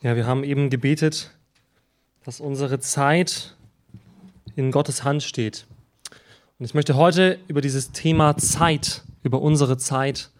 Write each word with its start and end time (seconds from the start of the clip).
Ja, 0.00 0.14
wir 0.14 0.28
haben 0.28 0.44
eben 0.44 0.70
gebetet, 0.70 1.32
dass 2.24 2.38
unsere 2.38 2.78
Zeit 2.78 3.56
in 4.54 4.70
Gottes 4.70 5.02
Hand 5.02 5.24
steht. 5.24 5.66
Und 6.58 6.66
ich 6.66 6.72
möchte 6.72 6.94
heute 6.94 7.40
über 7.48 7.60
dieses 7.60 7.90
Thema 7.90 8.36
Zeit, 8.36 9.02
über 9.24 9.42
unsere 9.42 9.76
Zeit 9.76 10.30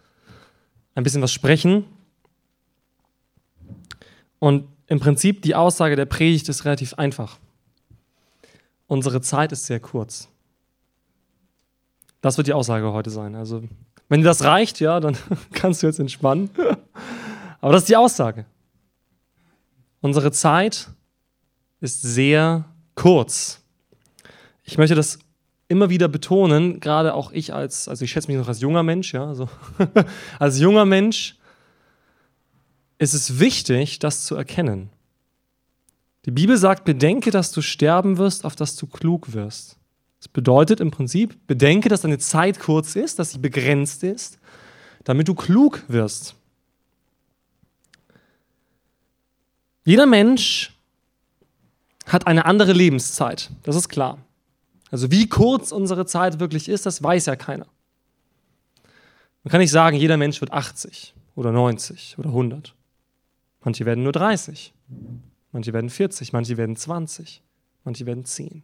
ein 0.95 1.03
bisschen 1.03 1.21
was 1.21 1.33
sprechen. 1.33 1.83
Und 4.39 4.65
im 4.87 5.01
Prinzip 5.01 5.41
die 5.41 5.55
Aussage 5.55 5.97
der 5.97 6.05
Predigt 6.05 6.47
ist 6.47 6.63
relativ 6.63 6.93
einfach. 6.93 7.37
Unsere 8.87 9.19
Zeit 9.19 9.51
ist 9.51 9.65
sehr 9.65 9.81
kurz. 9.81 10.29
Das 12.21 12.37
wird 12.37 12.47
die 12.47 12.53
Aussage 12.53 12.93
heute 12.93 13.09
sein. 13.09 13.35
Also, 13.35 13.61
wenn 14.07 14.21
dir 14.21 14.27
das 14.27 14.45
reicht, 14.45 14.79
ja, 14.79 15.01
dann 15.01 15.17
kannst 15.51 15.83
du 15.83 15.87
jetzt 15.87 15.99
entspannen. 15.99 16.49
Aber 17.59 17.73
das 17.73 17.83
ist 17.83 17.89
die 17.89 17.97
Aussage. 17.97 18.45
Unsere 20.01 20.31
Zeit 20.31 20.89
ist 21.81 22.01
sehr 22.01 22.65
kurz. 22.95 23.61
Ich 24.63 24.77
möchte 24.77 24.95
das 24.95 25.19
immer 25.67 25.89
wieder 25.89 26.07
betonen, 26.07 26.79
gerade 26.79 27.13
auch 27.13 27.31
ich 27.31 27.53
als, 27.53 27.87
also 27.87 28.03
ich 28.03 28.11
schätze 28.11 28.27
mich 28.27 28.37
noch 28.37 28.47
als 28.47 28.59
junger 28.59 28.83
Mensch, 28.83 29.13
ja, 29.13 29.27
also 29.27 29.49
als 30.39 30.59
junger 30.59 30.85
Mensch 30.85 31.37
ist 32.97 33.13
es 33.13 33.39
wichtig, 33.39 33.99
das 33.99 34.25
zu 34.25 34.35
erkennen. 34.35 34.89
Die 36.25 36.31
Bibel 36.31 36.57
sagt, 36.57 36.83
bedenke, 36.83 37.31
dass 37.31 37.51
du 37.51 37.61
sterben 37.61 38.17
wirst, 38.17 38.45
auf 38.45 38.55
dass 38.55 38.75
du 38.75 38.87
klug 38.87 39.33
wirst. 39.33 39.77
Das 40.19 40.27
bedeutet 40.27 40.81
im 40.81 40.91
Prinzip, 40.91 41.47
bedenke, 41.47 41.87
dass 41.87 42.01
deine 42.01 42.17
Zeit 42.17 42.59
kurz 42.59 42.95
ist, 42.95 43.19
dass 43.19 43.31
sie 43.31 43.39
begrenzt 43.39 44.03
ist, 44.03 44.37
damit 45.05 45.29
du 45.29 45.33
klug 45.33 45.83
wirst. 45.87 46.35
Jeder 49.85 50.05
Mensch 50.05 50.73
hat 52.05 52.27
eine 52.27 52.45
andere 52.45 52.73
Lebenszeit, 52.73 53.49
das 53.63 53.75
ist 53.75 53.89
klar. 53.89 54.17
Also 54.91 55.11
wie 55.11 55.27
kurz 55.29 55.71
unsere 55.71 56.05
Zeit 56.05 56.39
wirklich 56.39 56.67
ist, 56.67 56.85
das 56.85 57.01
weiß 57.03 57.27
ja 57.27 57.35
keiner. 57.35 57.67
Man 59.43 59.51
kann 59.51 59.61
nicht 59.61 59.71
sagen, 59.71 59.95
jeder 59.95 60.17
Mensch 60.17 60.41
wird 60.41 60.51
80 60.51 61.13
oder 61.35 61.51
90 61.51 62.17
oder 62.17 62.29
100. 62.29 62.75
Manche 63.61 63.85
werden 63.85 64.03
nur 64.03 64.11
30, 64.11 64.73
manche 65.51 65.73
werden 65.73 65.89
40, 65.89 66.33
manche 66.33 66.57
werden 66.57 66.75
20, 66.75 67.41
manche 67.83 68.05
werden 68.05 68.25
10. 68.25 68.63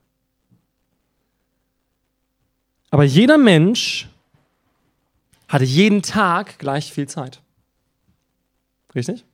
Aber 2.90 3.04
jeder 3.04 3.38
Mensch 3.38 4.10
hatte 5.48 5.66
jeden 5.66 6.02
Tag 6.02 6.60
gleich 6.60 6.92
viel 6.92 7.08
Zeit. 7.08 7.42
Richtig? 8.94 9.26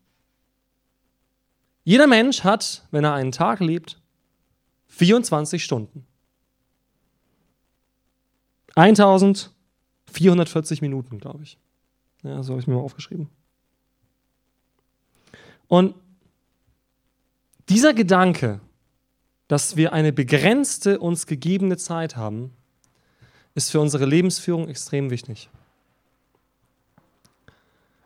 Jeder 1.84 2.08
Mensch 2.08 2.44
hat, 2.44 2.88
wenn 2.92 3.04
er 3.04 3.14
einen 3.14 3.32
Tag 3.32 3.60
lebt, 3.60 4.00
24 4.88 5.64
Stunden. 5.64 6.06
1440 8.76 10.82
Minuten, 10.82 11.20
glaube 11.20 11.44
ich. 11.44 11.58
Ja, 12.24 12.44
so 12.44 12.54
habe 12.54 12.62
ich 12.62 12.68
mir 12.68 12.76
mal 12.76 12.82
aufgeschrieben. 12.82 13.30
Und 15.68 15.96
dieser 17.70 17.94
Gedanke, 17.94 18.60
dass 19.48 19.76
wir 19.76 19.94
eine 19.94 20.14
begrenzte, 20.14 21.00
uns 21.00 21.26
gegebene 21.26 21.78
Zeit 21.78 22.16
haben, 22.16 22.54
ist 23.54 23.72
für 23.72 23.80
unsere 23.80 24.06
Lebensführung 24.06 24.68
extrem 24.68 25.10
wichtig. 25.10 25.50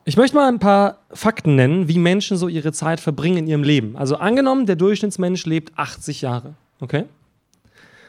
Ich 0.08 0.18
möchte 0.18 0.36
mal 0.36 0.48
ein 0.48 0.60
paar 0.60 1.00
Fakten 1.12 1.56
nennen, 1.56 1.88
wie 1.88 1.98
Menschen 1.98 2.38
so 2.38 2.48
ihre 2.48 2.72
Zeit 2.72 3.00
verbringen 3.00 3.38
in 3.38 3.48
ihrem 3.48 3.64
Leben. 3.64 3.98
Also 3.98 4.18
angenommen, 4.18 4.68
der 4.68 4.76
Durchschnittsmensch 4.76 5.48
lebt 5.48 5.78
80 5.78 6.22
Jahre. 6.22 6.54
Okay? 6.80 7.06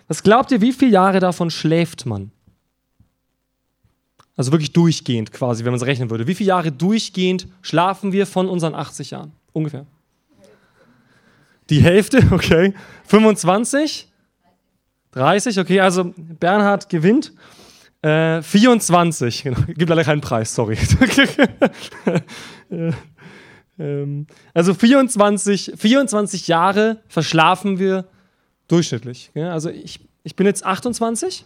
Was 0.06 0.22
glaubt 0.22 0.52
ihr, 0.52 0.60
wie 0.60 0.74
viele 0.74 0.92
Jahre 0.92 1.20
davon 1.20 1.50
schläft 1.50 2.04
man? 2.04 2.30
Also 4.36 4.52
wirklich 4.52 4.74
durchgehend 4.74 5.32
quasi, 5.32 5.64
wenn 5.64 5.72
man 5.72 5.80
es 5.80 5.86
rechnen 5.86 6.10
würde. 6.10 6.26
Wie 6.26 6.34
viele 6.34 6.48
Jahre 6.48 6.70
durchgehend 6.70 7.48
schlafen 7.62 8.12
wir 8.12 8.26
von 8.26 8.50
unseren 8.50 8.74
80 8.74 9.12
Jahren? 9.12 9.32
Ungefähr. 9.54 9.86
Die 11.70 11.80
Hälfte, 11.80 12.22
okay. 12.30 12.74
25? 13.06 14.06
30, 15.12 15.58
okay. 15.58 15.80
Also 15.80 16.12
Bernhard 16.14 16.90
gewinnt. 16.90 17.32
Äh, 18.02 18.42
24, 18.42 19.42
genau. 19.42 19.58
Gibt 19.66 19.88
leider 19.88 20.04
keinen 20.04 20.20
Preis, 20.20 20.54
sorry. 20.54 20.76
ähm, 23.78 24.26
also 24.54 24.74
24, 24.74 25.72
24 25.76 26.48
Jahre 26.48 27.02
verschlafen 27.08 27.78
wir 27.78 28.06
durchschnittlich. 28.68 29.30
Also 29.34 29.70
ich, 29.70 30.00
ich 30.22 30.36
bin 30.36 30.46
jetzt 30.46 30.64
28. 30.64 31.44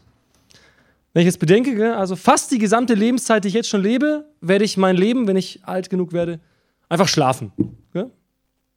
Wenn 1.12 1.22
ich 1.22 1.26
jetzt 1.26 1.40
bedenke, 1.40 1.96
also 1.96 2.14
fast 2.14 2.50
die 2.52 2.58
gesamte 2.58 2.94
Lebenszeit, 2.94 3.44
die 3.44 3.48
ich 3.48 3.54
jetzt 3.54 3.68
schon 3.68 3.82
lebe, 3.82 4.26
werde 4.40 4.64
ich 4.64 4.76
mein 4.76 4.96
Leben, 4.96 5.26
wenn 5.26 5.36
ich 5.36 5.60
alt 5.64 5.90
genug 5.90 6.12
werde, 6.12 6.40
einfach 6.88 7.08
schlafen. 7.08 7.52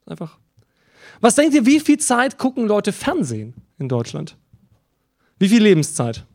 Einfach. 0.06 0.38
Was 1.22 1.36
denkt 1.36 1.56
ihr, 1.56 1.66
wie 1.66 1.80
viel 1.80 1.98
Zeit 2.00 2.38
gucken 2.38 2.68
Leute 2.68 2.92
Fernsehen 2.92 3.54
in 3.80 3.88
Deutschland? 3.88 4.36
Wie 5.40 5.50
viel 5.50 5.64
Lebenszeit? 5.64 6.26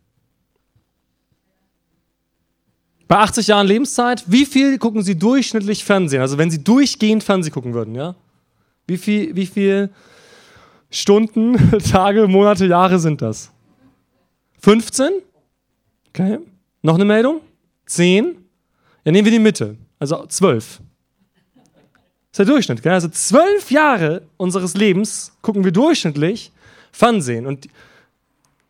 Bei 3.08 3.16
80 3.16 3.46
Jahren 3.46 3.66
Lebenszeit, 3.66 4.24
wie 4.26 4.44
viel 4.44 4.78
gucken 4.78 5.02
Sie 5.02 5.18
durchschnittlich 5.18 5.82
Fernsehen? 5.82 6.20
Also 6.20 6.36
wenn 6.36 6.50
Sie 6.50 6.62
durchgehend 6.62 7.24
Fernsehen 7.24 7.54
gucken 7.54 7.72
würden, 7.72 7.94
ja? 7.94 8.14
Wie 8.86 8.98
viel, 8.98 9.34
wie 9.34 9.46
viel 9.46 9.90
Stunden, 10.90 11.56
Tage, 11.90 12.28
Monate, 12.28 12.66
Jahre 12.66 12.98
sind 12.98 13.22
das? 13.22 13.50
15? 14.60 15.10
Okay. 16.10 16.38
Noch 16.82 16.96
eine 16.96 17.06
Meldung? 17.06 17.40
10? 17.86 18.36
Ja, 19.04 19.12
nehmen 19.12 19.24
wir 19.24 19.32
die 19.32 19.38
Mitte. 19.38 19.76
Also 19.98 20.26
12. 20.26 20.80
Das 21.54 21.64
ist 22.32 22.38
der 22.38 22.44
Durchschnitt. 22.46 22.82
Gell? 22.82 22.92
Also 22.92 23.08
zwölf 23.08 23.70
Jahre 23.70 24.22
unseres 24.36 24.74
Lebens 24.74 25.32
gucken 25.40 25.64
wir 25.64 25.72
durchschnittlich 25.72 26.52
Fernsehen. 26.92 27.46
Und 27.46 27.68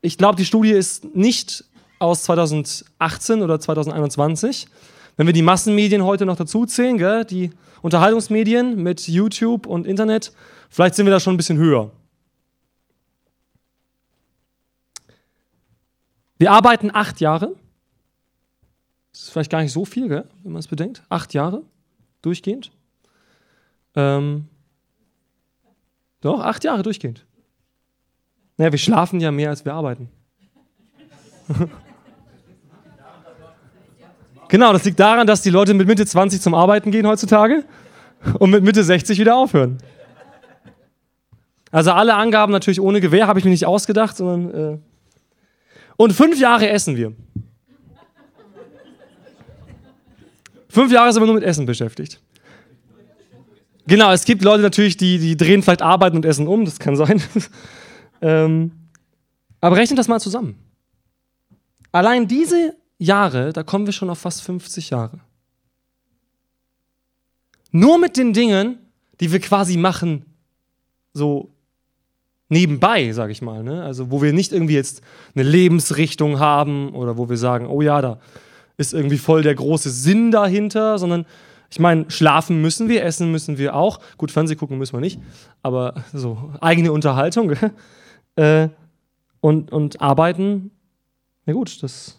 ich 0.00 0.16
glaube, 0.16 0.36
die 0.36 0.44
Studie 0.44 0.70
ist 0.70 1.04
nicht 1.16 1.64
aus 1.98 2.22
2018 2.24 3.42
oder 3.42 3.58
2021. 3.60 4.66
Wenn 5.16 5.26
wir 5.26 5.34
die 5.34 5.42
Massenmedien 5.42 6.04
heute 6.04 6.26
noch 6.26 6.36
dazu 6.36 6.64
zählen, 6.64 6.96
gell, 6.96 7.24
die 7.24 7.50
Unterhaltungsmedien 7.82 8.80
mit 8.82 9.08
YouTube 9.08 9.66
und 9.66 9.86
Internet, 9.86 10.32
vielleicht 10.70 10.94
sind 10.94 11.06
wir 11.06 11.12
da 11.12 11.20
schon 11.20 11.34
ein 11.34 11.36
bisschen 11.36 11.58
höher. 11.58 11.90
Wir 16.38 16.52
arbeiten 16.52 16.90
acht 16.92 17.20
Jahre. 17.20 17.56
Das 19.12 19.22
ist 19.22 19.30
vielleicht 19.30 19.50
gar 19.50 19.62
nicht 19.62 19.72
so 19.72 19.84
viel, 19.84 20.08
gell, 20.08 20.24
wenn 20.44 20.52
man 20.52 20.60
es 20.60 20.68
bedenkt. 20.68 21.02
Acht 21.08 21.34
Jahre 21.34 21.62
durchgehend. 22.22 22.70
Ähm, 23.96 24.46
doch, 26.20 26.40
acht 26.40 26.62
Jahre 26.62 26.82
durchgehend. 26.84 27.24
Naja, 28.56 28.70
wir 28.72 28.78
schlafen 28.78 29.20
ja 29.20 29.32
mehr, 29.32 29.50
als 29.50 29.64
wir 29.64 29.74
arbeiten. 29.74 30.08
Genau, 34.48 34.72
das 34.72 34.84
liegt 34.84 34.98
daran, 34.98 35.26
dass 35.26 35.42
die 35.42 35.50
Leute 35.50 35.74
mit 35.74 35.86
Mitte 35.86 36.06
20 36.06 36.40
zum 36.40 36.54
Arbeiten 36.54 36.90
gehen 36.90 37.06
heutzutage 37.06 37.64
und 38.38 38.50
mit 38.50 38.64
Mitte 38.64 38.82
60 38.82 39.18
wieder 39.18 39.36
aufhören. 39.36 39.78
Also 41.70 41.92
alle 41.92 42.14
Angaben 42.14 42.52
natürlich 42.52 42.80
ohne 42.80 43.00
Gewehr, 43.00 43.26
habe 43.26 43.38
ich 43.38 43.44
mir 43.44 43.50
nicht 43.50 43.66
ausgedacht, 43.66 44.16
sondern. 44.16 44.74
Äh 44.74 44.78
und 45.98 46.12
fünf 46.12 46.38
Jahre 46.38 46.68
essen 46.68 46.96
wir. 46.96 47.12
Fünf 50.68 50.92
Jahre 50.92 51.12
sind 51.12 51.22
wir 51.22 51.26
nur 51.26 51.34
mit 51.34 51.44
Essen 51.44 51.66
beschäftigt. 51.66 52.20
Genau, 53.86 54.12
es 54.12 54.24
gibt 54.24 54.42
Leute 54.42 54.62
natürlich, 54.62 54.96
die, 54.96 55.18
die 55.18 55.36
drehen 55.36 55.62
vielleicht 55.62 55.82
Arbeiten 55.82 56.16
und 56.16 56.24
Essen 56.24 56.46
um, 56.46 56.64
das 56.64 56.78
kann 56.78 56.94
sein. 56.94 57.20
ähm, 58.20 58.70
aber 59.60 59.76
rechnet 59.76 59.98
das 59.98 60.08
mal 60.08 60.20
zusammen. 60.20 60.56
Allein 61.90 62.28
diese 62.28 62.76
Jahre, 62.98 63.52
da 63.52 63.62
kommen 63.62 63.86
wir 63.86 63.92
schon 63.92 64.10
auf 64.10 64.18
fast 64.18 64.42
50 64.42 64.90
Jahre. 64.90 65.20
Nur 67.70 67.98
mit 67.98 68.16
den 68.16 68.32
Dingen, 68.32 68.78
die 69.20 69.30
wir 69.30 69.40
quasi 69.40 69.76
machen, 69.76 70.24
so 71.12 71.50
nebenbei, 72.48 73.12
sage 73.12 73.32
ich 73.32 73.42
mal. 73.42 73.62
Ne? 73.62 73.82
Also 73.82 74.10
wo 74.10 74.22
wir 74.22 74.32
nicht 74.32 74.52
irgendwie 74.52 74.74
jetzt 74.74 75.02
eine 75.34 75.44
Lebensrichtung 75.44 76.38
haben 76.38 76.94
oder 76.94 77.18
wo 77.18 77.28
wir 77.28 77.36
sagen, 77.36 77.66
oh 77.66 77.82
ja, 77.82 78.00
da 78.00 78.18
ist 78.76 78.94
irgendwie 78.94 79.18
voll 79.18 79.42
der 79.42 79.54
große 79.54 79.90
Sinn 79.90 80.30
dahinter, 80.30 80.98
sondern 80.98 81.26
ich 81.70 81.78
meine, 81.78 82.10
schlafen 82.10 82.62
müssen 82.62 82.88
wir, 82.88 83.04
essen 83.04 83.30
müssen 83.30 83.58
wir 83.58 83.74
auch. 83.74 84.00
Gut, 84.16 84.30
Fernseh 84.30 84.54
gucken 84.54 84.78
müssen 84.78 84.94
wir 84.94 85.00
nicht, 85.00 85.20
aber 85.62 85.94
so 86.12 86.54
eigene 86.60 86.92
Unterhaltung. 86.92 87.52
äh, 88.36 88.68
und, 89.40 89.70
und 89.70 90.00
arbeiten, 90.00 90.70
na 91.44 91.52
gut, 91.52 91.82
das 91.82 92.17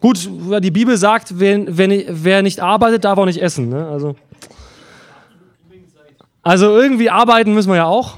Gut, 0.00 0.30
die 0.62 0.70
Bibel 0.70 0.96
sagt, 0.96 1.40
wer, 1.40 1.64
wer, 1.66 2.04
wer 2.08 2.42
nicht 2.42 2.60
arbeitet, 2.60 3.04
darf 3.04 3.18
auch 3.18 3.24
nicht 3.24 3.42
essen. 3.42 3.68
Ne? 3.68 3.88
Also. 3.88 4.14
Also 6.42 6.66
irgendwie 6.78 7.10
arbeiten 7.10 7.52
müssen 7.52 7.68
wir 7.68 7.76
ja 7.76 7.86
auch. 7.86 8.16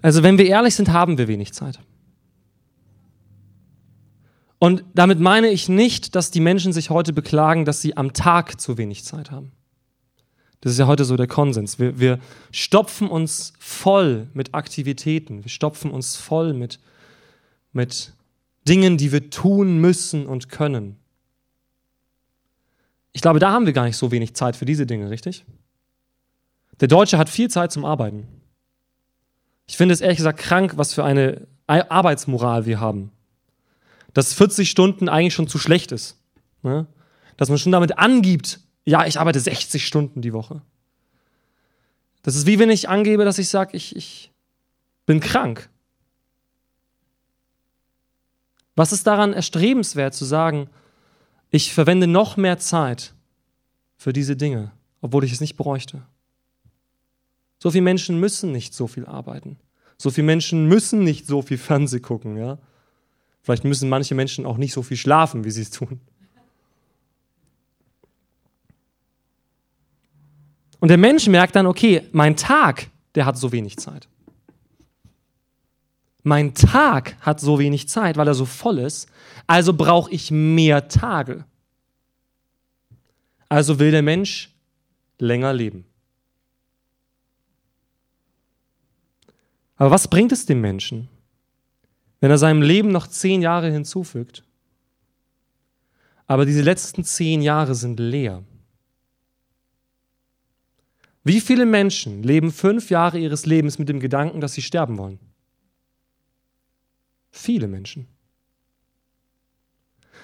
Also 0.00 0.22
wenn 0.22 0.38
wir 0.38 0.46
ehrlich 0.46 0.76
sind, 0.76 0.92
haben 0.92 1.18
wir 1.18 1.26
wenig 1.26 1.52
Zeit. 1.52 1.80
Und 4.60 4.84
damit 4.94 5.20
meine 5.20 5.48
ich 5.48 5.68
nicht, 5.68 6.14
dass 6.14 6.30
die 6.30 6.40
Menschen 6.40 6.72
sich 6.72 6.90
heute 6.90 7.12
beklagen, 7.12 7.64
dass 7.64 7.80
sie 7.80 7.96
am 7.96 8.12
Tag 8.12 8.60
zu 8.60 8.78
wenig 8.78 9.04
Zeit 9.04 9.30
haben. 9.30 9.52
Das 10.60 10.72
ist 10.72 10.78
ja 10.78 10.86
heute 10.86 11.04
so 11.04 11.16
der 11.16 11.28
Konsens. 11.28 11.78
Wir, 11.78 11.98
wir 12.00 12.18
stopfen 12.50 13.08
uns 13.08 13.52
voll 13.58 14.26
mit 14.34 14.54
Aktivitäten. 14.54 15.44
Wir 15.44 15.50
stopfen 15.50 15.90
uns 15.90 16.16
voll 16.16 16.52
mit, 16.52 16.80
mit 17.72 18.12
Dingen, 18.66 18.96
die 18.96 19.12
wir 19.12 19.30
tun 19.30 19.78
müssen 19.78 20.26
und 20.26 20.48
können. 20.48 20.96
Ich 23.12 23.22
glaube, 23.22 23.38
da 23.38 23.52
haben 23.52 23.66
wir 23.66 23.72
gar 23.72 23.84
nicht 23.84 23.96
so 23.96 24.10
wenig 24.10 24.34
Zeit 24.34 24.56
für 24.56 24.64
diese 24.64 24.86
Dinge, 24.86 25.10
richtig? 25.10 25.44
Der 26.80 26.88
Deutsche 26.88 27.18
hat 27.18 27.28
viel 27.28 27.50
Zeit 27.50 27.72
zum 27.72 27.84
Arbeiten. 27.84 28.26
Ich 29.66 29.76
finde 29.76 29.92
es 29.92 30.00
ehrlich 30.00 30.18
gesagt 30.18 30.38
krank, 30.38 30.72
was 30.76 30.94
für 30.94 31.04
eine 31.04 31.46
Arbeitsmoral 31.66 32.66
wir 32.66 32.80
haben. 32.80 33.10
Dass 34.14 34.32
40 34.34 34.70
Stunden 34.70 35.08
eigentlich 35.08 35.34
schon 35.34 35.48
zu 35.48 35.58
schlecht 35.58 35.92
ist. 35.92 36.16
Ne? 36.62 36.86
Dass 37.36 37.48
man 37.48 37.58
schon 37.58 37.72
damit 37.72 37.98
angibt, 37.98 38.60
ja, 38.88 39.06
ich 39.06 39.20
arbeite 39.20 39.38
60 39.38 39.86
Stunden 39.86 40.22
die 40.22 40.32
Woche. 40.32 40.62
Das 42.22 42.36
ist 42.36 42.46
wie 42.46 42.58
wenn 42.58 42.70
ich 42.70 42.88
angebe, 42.88 43.24
dass 43.24 43.38
ich 43.38 43.50
sage, 43.50 43.76
ich, 43.76 43.94
ich 43.94 44.32
bin 45.04 45.20
krank. 45.20 45.68
Was 48.76 48.92
ist 48.92 49.06
daran 49.06 49.34
erstrebenswert 49.34 50.14
zu 50.14 50.24
sagen, 50.24 50.70
ich 51.50 51.74
verwende 51.74 52.06
noch 52.06 52.38
mehr 52.38 52.58
Zeit 52.58 53.14
für 53.98 54.14
diese 54.14 54.36
Dinge, 54.36 54.72
obwohl 55.02 55.24
ich 55.24 55.32
es 55.32 55.40
nicht 55.42 55.56
bräuchte? 55.56 56.02
So 57.58 57.70
viele 57.70 57.82
Menschen 57.82 58.18
müssen 58.18 58.52
nicht 58.52 58.72
so 58.72 58.86
viel 58.86 59.04
arbeiten. 59.04 59.58
So 59.98 60.10
viele 60.10 60.26
Menschen 60.26 60.66
müssen 60.66 61.04
nicht 61.04 61.26
so 61.26 61.42
viel 61.42 61.58
Fernseh 61.58 62.00
gucken, 62.00 62.38
ja. 62.38 62.56
Vielleicht 63.42 63.64
müssen 63.64 63.90
manche 63.90 64.14
Menschen 64.14 64.46
auch 64.46 64.56
nicht 64.56 64.72
so 64.72 64.82
viel 64.82 64.96
schlafen, 64.96 65.44
wie 65.44 65.50
sie 65.50 65.62
es 65.62 65.70
tun. 65.70 66.00
Und 70.80 70.88
der 70.88 70.98
Mensch 70.98 71.26
merkt 71.26 71.56
dann, 71.56 71.66
okay, 71.66 72.08
mein 72.12 72.36
Tag, 72.36 72.88
der 73.14 73.26
hat 73.26 73.36
so 73.36 73.52
wenig 73.52 73.78
Zeit. 73.78 74.08
Mein 76.22 76.54
Tag 76.54 77.16
hat 77.20 77.40
so 77.40 77.58
wenig 77.58 77.88
Zeit, 77.88 78.16
weil 78.16 78.28
er 78.28 78.34
so 78.34 78.44
voll 78.44 78.78
ist, 78.78 79.08
also 79.46 79.72
brauche 79.72 80.10
ich 80.10 80.30
mehr 80.30 80.88
Tage. 80.88 81.44
Also 83.48 83.78
will 83.78 83.90
der 83.90 84.02
Mensch 84.02 84.54
länger 85.18 85.52
leben. 85.52 85.84
Aber 89.76 89.90
was 89.90 90.08
bringt 90.08 90.32
es 90.32 90.44
dem 90.44 90.60
Menschen, 90.60 91.08
wenn 92.20 92.30
er 92.30 92.38
seinem 92.38 92.62
Leben 92.62 92.90
noch 92.90 93.06
zehn 93.06 93.40
Jahre 93.42 93.70
hinzufügt? 93.70 94.44
Aber 96.26 96.44
diese 96.44 96.62
letzten 96.62 97.04
zehn 97.04 97.40
Jahre 97.40 97.74
sind 97.74 97.98
leer. 97.98 98.42
Wie 101.28 101.42
viele 101.42 101.66
Menschen 101.66 102.22
leben 102.22 102.50
fünf 102.50 102.88
Jahre 102.88 103.18
ihres 103.18 103.44
Lebens 103.44 103.78
mit 103.78 103.90
dem 103.90 104.00
Gedanken, 104.00 104.40
dass 104.40 104.54
sie 104.54 104.62
sterben 104.62 104.96
wollen? 104.96 105.18
Viele 107.30 107.68
Menschen. 107.68 108.06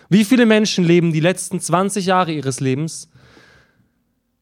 Wie 0.08 0.24
viele 0.24 0.46
Menschen 0.46 0.82
leben 0.82 1.12
die 1.12 1.20
letzten 1.20 1.60
20 1.60 2.06
Jahre 2.06 2.32
ihres 2.32 2.60
Lebens 2.60 3.10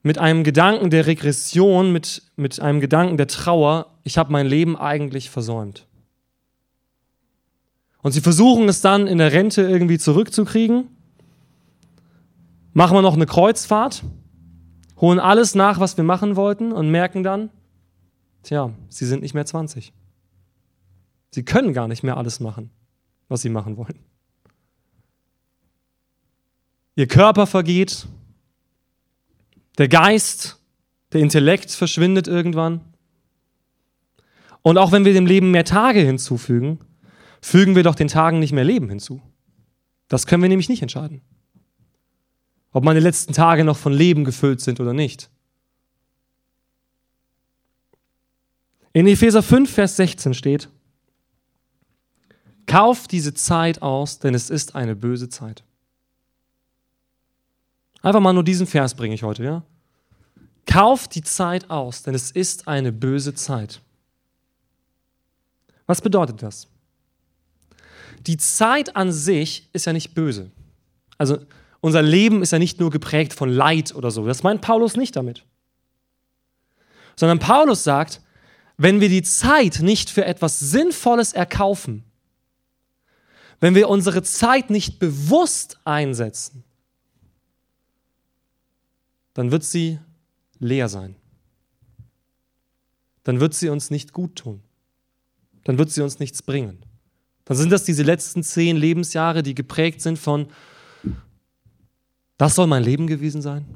mit 0.04 0.18
einem 0.18 0.44
Gedanken 0.44 0.90
der 0.90 1.08
Regression, 1.08 1.92
mit, 1.92 2.22
mit 2.36 2.60
einem 2.60 2.78
Gedanken 2.78 3.16
der 3.16 3.26
Trauer, 3.26 3.98
ich 4.04 4.16
habe 4.16 4.30
mein 4.30 4.46
Leben 4.46 4.76
eigentlich 4.76 5.30
versäumt. 5.30 5.88
Und 8.02 8.12
sie 8.12 8.20
versuchen 8.20 8.68
es 8.68 8.80
dann 8.80 9.08
in 9.08 9.18
der 9.18 9.32
Rente 9.32 9.62
irgendwie 9.62 9.98
zurückzukriegen, 9.98 10.86
machen 12.72 12.96
wir 12.96 13.02
noch 13.02 13.14
eine 13.14 13.26
Kreuzfahrt, 13.26 14.04
holen 15.02 15.18
alles 15.18 15.54
nach, 15.54 15.80
was 15.80 15.98
wir 15.98 16.04
machen 16.04 16.36
wollten 16.36 16.72
und 16.72 16.90
merken 16.90 17.22
dann, 17.22 17.50
tja, 18.44 18.72
sie 18.88 19.04
sind 19.04 19.20
nicht 19.20 19.34
mehr 19.34 19.44
20. 19.44 19.92
Sie 21.32 21.44
können 21.44 21.74
gar 21.74 21.88
nicht 21.88 22.02
mehr 22.02 22.16
alles 22.16 22.40
machen, 22.40 22.70
was 23.28 23.42
sie 23.42 23.50
machen 23.50 23.76
wollen. 23.76 23.98
Ihr 26.94 27.08
Körper 27.08 27.46
vergeht, 27.46 28.06
der 29.78 29.88
Geist, 29.88 30.60
der 31.12 31.20
Intellekt 31.20 31.70
verschwindet 31.70 32.28
irgendwann. 32.28 32.82
Und 34.60 34.78
auch 34.78 34.92
wenn 34.92 35.04
wir 35.04 35.14
dem 35.14 35.26
Leben 35.26 35.50
mehr 35.50 35.64
Tage 35.64 36.00
hinzufügen, 36.00 36.78
fügen 37.40 37.74
wir 37.74 37.82
doch 37.82 37.96
den 37.96 38.08
Tagen 38.08 38.38
nicht 38.38 38.52
mehr 38.52 38.64
Leben 38.64 38.88
hinzu. 38.88 39.20
Das 40.06 40.26
können 40.26 40.42
wir 40.42 40.48
nämlich 40.48 40.68
nicht 40.68 40.82
entscheiden. 40.82 41.22
Ob 42.72 42.84
meine 42.84 43.00
letzten 43.00 43.32
Tage 43.32 43.64
noch 43.64 43.76
von 43.76 43.92
Leben 43.92 44.24
gefüllt 44.24 44.60
sind 44.60 44.80
oder 44.80 44.92
nicht. 44.94 45.30
In 48.94 49.06
Epheser 49.06 49.42
5, 49.42 49.70
Vers 49.70 49.96
16 49.96 50.34
steht, 50.34 50.68
Kauft 52.66 53.12
diese 53.12 53.34
Zeit 53.34 53.82
aus, 53.82 54.18
denn 54.18 54.34
es 54.34 54.48
ist 54.48 54.74
eine 54.74 54.94
böse 54.94 55.28
Zeit. 55.28 55.64
Einfach 58.00 58.20
mal 58.20 58.32
nur 58.32 58.44
diesen 58.44 58.66
Vers 58.66 58.94
bringe 58.94 59.14
ich 59.14 59.22
heute, 59.22 59.44
ja? 59.44 59.62
Kauft 60.66 61.14
die 61.14 61.22
Zeit 61.22 61.70
aus, 61.70 62.02
denn 62.02 62.14
es 62.14 62.30
ist 62.30 62.68
eine 62.68 62.92
böse 62.92 63.34
Zeit. 63.34 63.80
Was 65.86 66.00
bedeutet 66.00 66.42
das? 66.42 66.68
Die 68.26 68.36
Zeit 68.36 68.94
an 68.94 69.12
sich 69.12 69.68
ist 69.72 69.86
ja 69.86 69.92
nicht 69.92 70.14
böse. 70.14 70.50
Also 71.18 71.38
unser 71.82 72.00
Leben 72.00 72.42
ist 72.42 72.52
ja 72.52 72.60
nicht 72.60 72.78
nur 72.78 72.90
geprägt 72.90 73.34
von 73.34 73.50
Leid 73.50 73.92
oder 73.94 74.12
so. 74.12 74.24
Das 74.24 74.44
meint 74.44 74.62
Paulus 74.62 74.96
nicht 74.96 75.16
damit. 75.16 75.44
Sondern 77.16 77.40
Paulus 77.40 77.82
sagt, 77.82 78.22
wenn 78.76 79.00
wir 79.00 79.08
die 79.08 79.22
Zeit 79.22 79.80
nicht 79.82 80.08
für 80.08 80.24
etwas 80.24 80.60
Sinnvolles 80.60 81.32
erkaufen, 81.32 82.04
wenn 83.58 83.74
wir 83.74 83.88
unsere 83.88 84.22
Zeit 84.22 84.70
nicht 84.70 85.00
bewusst 85.00 85.80
einsetzen, 85.84 86.62
dann 89.34 89.50
wird 89.50 89.64
sie 89.64 89.98
leer 90.60 90.88
sein. 90.88 91.16
Dann 93.24 93.40
wird 93.40 93.54
sie 93.54 93.68
uns 93.68 93.90
nicht 93.90 94.12
gut 94.12 94.36
tun. 94.36 94.62
Dann 95.64 95.78
wird 95.78 95.90
sie 95.90 96.02
uns 96.02 96.20
nichts 96.20 96.42
bringen. 96.42 96.84
Dann 97.44 97.56
sind 97.56 97.70
das 97.70 97.82
diese 97.82 98.04
letzten 98.04 98.44
zehn 98.44 98.76
Lebensjahre, 98.76 99.42
die 99.42 99.56
geprägt 99.56 100.00
sind 100.00 100.18
von, 100.18 100.46
das 102.36 102.54
soll 102.54 102.66
mein 102.66 102.82
Leben 102.82 103.06
gewesen 103.06 103.42
sein? 103.42 103.66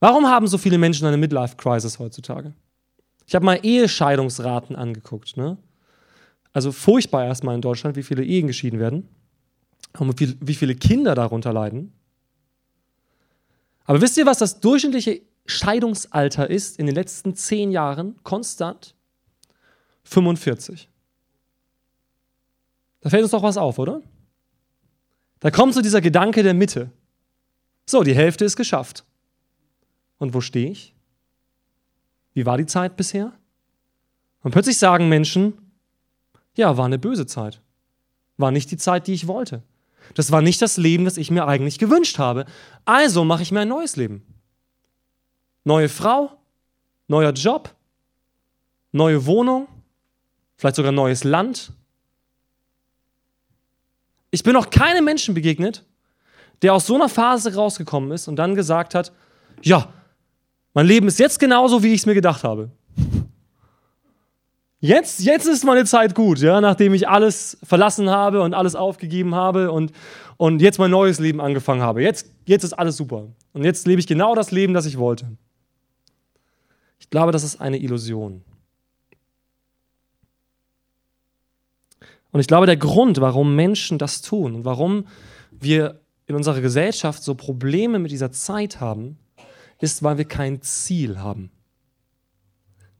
Warum 0.00 0.26
haben 0.26 0.46
so 0.46 0.58
viele 0.58 0.78
Menschen 0.78 1.06
eine 1.06 1.16
Midlife-Crisis 1.16 1.98
heutzutage? 1.98 2.52
Ich 3.26 3.34
habe 3.34 3.44
mal 3.44 3.58
Ehescheidungsraten 3.62 4.76
angeguckt. 4.76 5.36
Ne? 5.36 5.56
Also 6.52 6.70
furchtbar 6.72 7.24
erstmal 7.24 7.54
in 7.54 7.60
Deutschland, 7.60 7.96
wie 7.96 8.02
viele 8.02 8.24
Ehen 8.24 8.46
geschieden 8.46 8.78
werden 8.78 9.08
und 9.98 10.20
wie 10.20 10.54
viele 10.54 10.74
Kinder 10.74 11.14
darunter 11.14 11.52
leiden. 11.52 11.92
Aber 13.84 14.00
wisst 14.00 14.16
ihr, 14.16 14.26
was 14.26 14.38
das 14.38 14.60
durchschnittliche 14.60 15.22
Scheidungsalter 15.46 16.50
ist 16.50 16.78
in 16.78 16.86
den 16.86 16.94
letzten 16.94 17.34
zehn 17.34 17.70
Jahren? 17.70 18.16
Konstant? 18.22 18.94
45. 20.04 20.88
Da 23.00 23.10
fällt 23.10 23.22
uns 23.22 23.32
doch 23.32 23.42
was 23.42 23.56
auf, 23.56 23.78
oder? 23.78 24.02
Da 25.40 25.50
kommt 25.50 25.74
so 25.74 25.82
dieser 25.82 26.00
Gedanke 26.00 26.42
der 26.42 26.54
Mitte. 26.54 26.90
So, 27.84 28.02
die 28.02 28.14
Hälfte 28.14 28.44
ist 28.44 28.56
geschafft. 28.56 29.04
Und 30.18 30.34
wo 30.34 30.40
stehe 30.40 30.70
ich? 30.70 30.94
Wie 32.34 32.46
war 32.46 32.58
die 32.58 32.66
Zeit 32.66 32.96
bisher? 32.96 33.32
Und 34.42 34.52
plötzlich 34.52 34.78
sagen 34.78 35.08
Menschen, 35.08 35.54
ja, 36.54 36.76
war 36.76 36.86
eine 36.86 36.98
böse 36.98 37.26
Zeit. 37.26 37.60
War 38.36 38.50
nicht 38.50 38.70
die 38.70 38.76
Zeit, 38.76 39.06
die 39.06 39.14
ich 39.14 39.26
wollte. 39.26 39.62
Das 40.14 40.30
war 40.30 40.42
nicht 40.42 40.62
das 40.62 40.76
Leben, 40.76 41.04
das 41.04 41.16
ich 41.16 41.30
mir 41.30 41.46
eigentlich 41.46 41.78
gewünscht 41.78 42.18
habe. 42.18 42.46
Also 42.84 43.24
mache 43.24 43.42
ich 43.42 43.52
mir 43.52 43.60
ein 43.60 43.68
neues 43.68 43.96
Leben. 43.96 44.22
Neue 45.64 45.88
Frau, 45.88 46.38
neuer 47.08 47.32
Job, 47.32 47.74
neue 48.92 49.26
Wohnung, 49.26 49.68
vielleicht 50.56 50.76
sogar 50.76 50.92
neues 50.92 51.24
Land. 51.24 51.72
Ich 54.36 54.42
bin 54.42 54.52
noch 54.52 54.68
keinem 54.68 55.06
Menschen 55.06 55.32
begegnet, 55.32 55.82
der 56.60 56.74
aus 56.74 56.86
so 56.86 56.94
einer 56.94 57.08
Phase 57.08 57.54
rausgekommen 57.54 58.10
ist 58.10 58.28
und 58.28 58.36
dann 58.36 58.54
gesagt 58.54 58.94
hat, 58.94 59.10
ja, 59.62 59.88
mein 60.74 60.86
Leben 60.86 61.08
ist 61.08 61.18
jetzt 61.18 61.40
genauso, 61.40 61.82
wie 61.82 61.94
ich 61.94 62.00
es 62.00 62.06
mir 62.06 62.12
gedacht 62.12 62.44
habe. 62.44 62.70
Jetzt, 64.78 65.20
jetzt 65.20 65.46
ist 65.46 65.64
meine 65.64 65.86
Zeit 65.86 66.14
gut, 66.14 66.40
ja, 66.40 66.60
nachdem 66.60 66.92
ich 66.92 67.08
alles 67.08 67.56
verlassen 67.62 68.10
habe 68.10 68.42
und 68.42 68.52
alles 68.52 68.74
aufgegeben 68.74 69.34
habe 69.34 69.72
und, 69.72 69.92
und 70.36 70.60
jetzt 70.60 70.78
mein 70.78 70.90
neues 70.90 71.18
Leben 71.18 71.40
angefangen 71.40 71.80
habe. 71.80 72.02
Jetzt, 72.02 72.30
jetzt 72.44 72.62
ist 72.62 72.74
alles 72.74 72.98
super. 72.98 73.28
Und 73.54 73.64
jetzt 73.64 73.86
lebe 73.86 74.00
ich 74.00 74.06
genau 74.06 74.34
das 74.34 74.50
Leben, 74.50 74.74
das 74.74 74.84
ich 74.84 74.98
wollte. 74.98 75.30
Ich 76.98 77.08
glaube, 77.08 77.32
das 77.32 77.42
ist 77.42 77.58
eine 77.58 77.78
Illusion. 77.78 78.44
Und 82.36 82.40
ich 82.40 82.48
glaube, 82.48 82.66
der 82.66 82.76
Grund, 82.76 83.18
warum 83.22 83.56
Menschen 83.56 83.96
das 83.96 84.20
tun 84.20 84.56
und 84.56 84.66
warum 84.66 85.06
wir 85.52 86.02
in 86.26 86.34
unserer 86.34 86.60
Gesellschaft 86.60 87.22
so 87.22 87.34
Probleme 87.34 87.98
mit 87.98 88.10
dieser 88.10 88.30
Zeit 88.30 88.78
haben, 88.78 89.16
ist, 89.80 90.02
weil 90.02 90.18
wir 90.18 90.26
kein 90.26 90.60
Ziel 90.60 91.18
haben. 91.18 91.50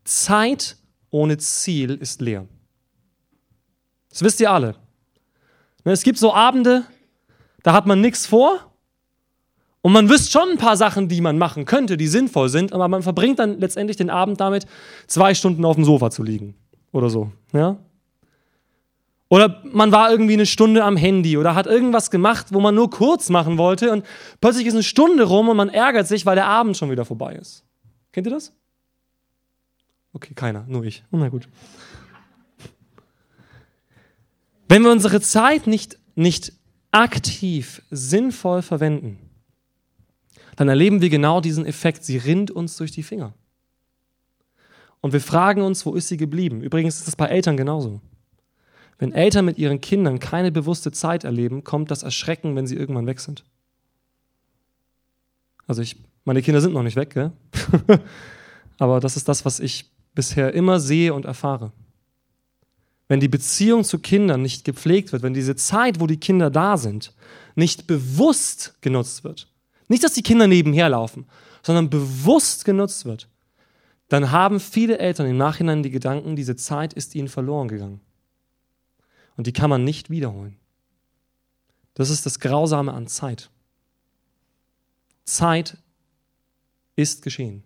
Zeit 0.04 0.78
ohne 1.10 1.36
Ziel 1.36 1.96
ist 1.96 2.22
leer. 2.22 2.46
Das 4.08 4.22
wisst 4.22 4.40
ihr 4.40 4.50
alle. 4.50 4.74
Ne, 5.84 5.92
es 5.92 6.02
gibt 6.02 6.16
so 6.16 6.32
Abende, 6.32 6.84
da 7.62 7.74
hat 7.74 7.84
man 7.84 8.00
nichts 8.00 8.24
vor 8.24 8.72
und 9.82 9.92
man 9.92 10.08
wüsste 10.08 10.30
schon 10.30 10.52
ein 10.52 10.56
paar 10.56 10.78
Sachen, 10.78 11.08
die 11.10 11.20
man 11.20 11.36
machen 11.36 11.66
könnte, 11.66 11.98
die 11.98 12.08
sinnvoll 12.08 12.48
sind, 12.48 12.72
aber 12.72 12.88
man 12.88 13.02
verbringt 13.02 13.38
dann 13.38 13.60
letztendlich 13.60 13.98
den 13.98 14.08
Abend 14.08 14.40
damit, 14.40 14.64
zwei 15.06 15.34
Stunden 15.34 15.66
auf 15.66 15.76
dem 15.76 15.84
Sofa 15.84 16.10
zu 16.10 16.22
liegen 16.22 16.54
oder 16.90 17.10
so. 17.10 17.32
Ja? 17.52 17.76
Oder 19.28 19.60
man 19.64 19.90
war 19.90 20.10
irgendwie 20.10 20.34
eine 20.34 20.46
Stunde 20.46 20.84
am 20.84 20.96
Handy 20.96 21.36
oder 21.36 21.54
hat 21.54 21.66
irgendwas 21.66 22.10
gemacht, 22.10 22.48
wo 22.50 22.60
man 22.60 22.74
nur 22.74 22.90
kurz 22.90 23.28
machen 23.28 23.58
wollte 23.58 23.90
und 23.90 24.06
plötzlich 24.40 24.66
ist 24.66 24.74
eine 24.74 24.84
Stunde 24.84 25.24
rum 25.24 25.48
und 25.48 25.56
man 25.56 25.68
ärgert 25.68 26.06
sich, 26.06 26.26
weil 26.26 26.36
der 26.36 26.46
Abend 26.46 26.76
schon 26.76 26.90
wieder 26.90 27.04
vorbei 27.04 27.34
ist. 27.34 27.64
Kennt 28.12 28.26
ihr 28.28 28.32
das? 28.32 28.52
Okay, 30.12 30.32
keiner, 30.34 30.64
nur 30.68 30.84
ich. 30.84 31.04
Oh, 31.10 31.16
na 31.16 31.28
gut. 31.28 31.48
Wenn 34.68 34.82
wir 34.82 34.92
unsere 34.92 35.20
Zeit 35.20 35.66
nicht, 35.66 35.98
nicht 36.14 36.52
aktiv, 36.92 37.82
sinnvoll 37.90 38.62
verwenden, 38.62 39.18
dann 40.54 40.68
erleben 40.68 41.02
wir 41.02 41.10
genau 41.10 41.40
diesen 41.40 41.66
Effekt. 41.66 42.04
Sie 42.04 42.16
rinnt 42.16 42.50
uns 42.50 42.76
durch 42.76 42.92
die 42.92 43.02
Finger. 43.02 43.34
Und 45.00 45.12
wir 45.12 45.20
fragen 45.20 45.62
uns, 45.62 45.84
wo 45.84 45.94
ist 45.94 46.08
sie 46.08 46.16
geblieben? 46.16 46.62
Übrigens 46.62 46.98
ist 46.98 47.08
das 47.08 47.16
bei 47.16 47.26
Eltern 47.26 47.56
genauso. 47.56 48.00
Wenn 48.98 49.12
Eltern 49.12 49.44
mit 49.44 49.58
ihren 49.58 49.80
Kindern 49.80 50.18
keine 50.18 50.50
bewusste 50.50 50.90
Zeit 50.90 51.24
erleben, 51.24 51.64
kommt 51.64 51.90
das 51.90 52.02
Erschrecken, 52.02 52.56
wenn 52.56 52.66
sie 52.66 52.76
irgendwann 52.76 53.06
weg 53.06 53.20
sind. 53.20 53.44
Also 55.66 55.82
ich, 55.82 55.96
meine 56.24 56.42
Kinder 56.42 56.60
sind 56.60 56.72
noch 56.72 56.82
nicht 56.82 56.96
weg, 56.96 57.10
gell? 57.10 57.32
aber 58.78 59.00
das 59.00 59.16
ist 59.16 59.28
das, 59.28 59.44
was 59.44 59.60
ich 59.60 59.90
bisher 60.14 60.54
immer 60.54 60.80
sehe 60.80 61.12
und 61.12 61.24
erfahre. 61.24 61.72
Wenn 63.08 63.20
die 63.20 63.28
Beziehung 63.28 63.84
zu 63.84 63.98
Kindern 63.98 64.42
nicht 64.42 64.64
gepflegt 64.64 65.12
wird, 65.12 65.22
wenn 65.22 65.34
diese 65.34 65.54
Zeit, 65.54 66.00
wo 66.00 66.06
die 66.06 66.18
Kinder 66.18 66.50
da 66.50 66.76
sind, 66.76 67.14
nicht 67.54 67.86
bewusst 67.86 68.76
genutzt 68.80 69.22
wird, 69.22 69.48
nicht, 69.88 70.02
dass 70.02 70.14
die 70.14 70.22
Kinder 70.22 70.48
nebenher 70.48 70.88
laufen, 70.88 71.26
sondern 71.62 71.90
bewusst 71.90 72.64
genutzt 72.64 73.04
wird, 73.04 73.28
dann 74.08 74.30
haben 74.30 74.58
viele 74.58 74.98
Eltern 74.98 75.26
im 75.26 75.36
Nachhinein 75.36 75.82
die 75.82 75.90
Gedanken, 75.90 76.36
diese 76.36 76.56
Zeit 76.56 76.92
ist 76.94 77.14
ihnen 77.14 77.28
verloren 77.28 77.68
gegangen. 77.68 78.00
Und 79.36 79.46
die 79.46 79.52
kann 79.52 79.70
man 79.70 79.84
nicht 79.84 80.10
wiederholen. 80.10 80.56
Das 81.94 82.10
ist 82.10 82.26
das 82.26 82.40
Grausame 82.40 82.92
an 82.92 83.06
Zeit. 83.06 83.50
Zeit 85.24 85.78
ist 86.94 87.22
geschehen. 87.22 87.62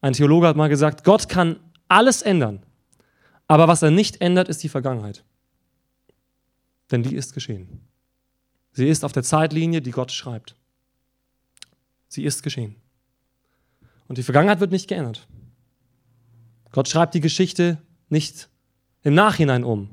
Ein 0.00 0.12
Theologe 0.12 0.46
hat 0.46 0.56
mal 0.56 0.68
gesagt, 0.68 1.04
Gott 1.04 1.28
kann 1.28 1.58
alles 1.88 2.22
ändern, 2.22 2.64
aber 3.46 3.68
was 3.68 3.82
er 3.82 3.90
nicht 3.90 4.20
ändert, 4.20 4.48
ist 4.48 4.62
die 4.62 4.68
Vergangenheit. 4.68 5.24
Denn 6.90 7.02
die 7.02 7.14
ist 7.14 7.32
geschehen. 7.32 7.80
Sie 8.72 8.88
ist 8.88 9.04
auf 9.04 9.12
der 9.12 9.22
Zeitlinie, 9.22 9.80
die 9.80 9.90
Gott 9.90 10.12
schreibt. 10.12 10.56
Sie 12.08 12.24
ist 12.24 12.42
geschehen. 12.42 12.76
Und 14.06 14.18
die 14.18 14.22
Vergangenheit 14.22 14.60
wird 14.60 14.72
nicht 14.72 14.88
geändert. 14.88 15.26
Gott 16.70 16.88
schreibt 16.88 17.14
die 17.14 17.20
Geschichte 17.20 17.80
nicht 18.08 18.48
im 19.04 19.14
Nachhinein 19.14 19.62
um. 19.62 19.90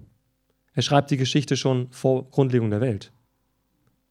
Er 0.73 0.81
schreibt 0.81 1.11
die 1.11 1.17
Geschichte 1.17 1.57
schon 1.57 1.91
vor 1.91 2.29
Grundlegung 2.31 2.71
der 2.71 2.81
Welt. 2.81 3.11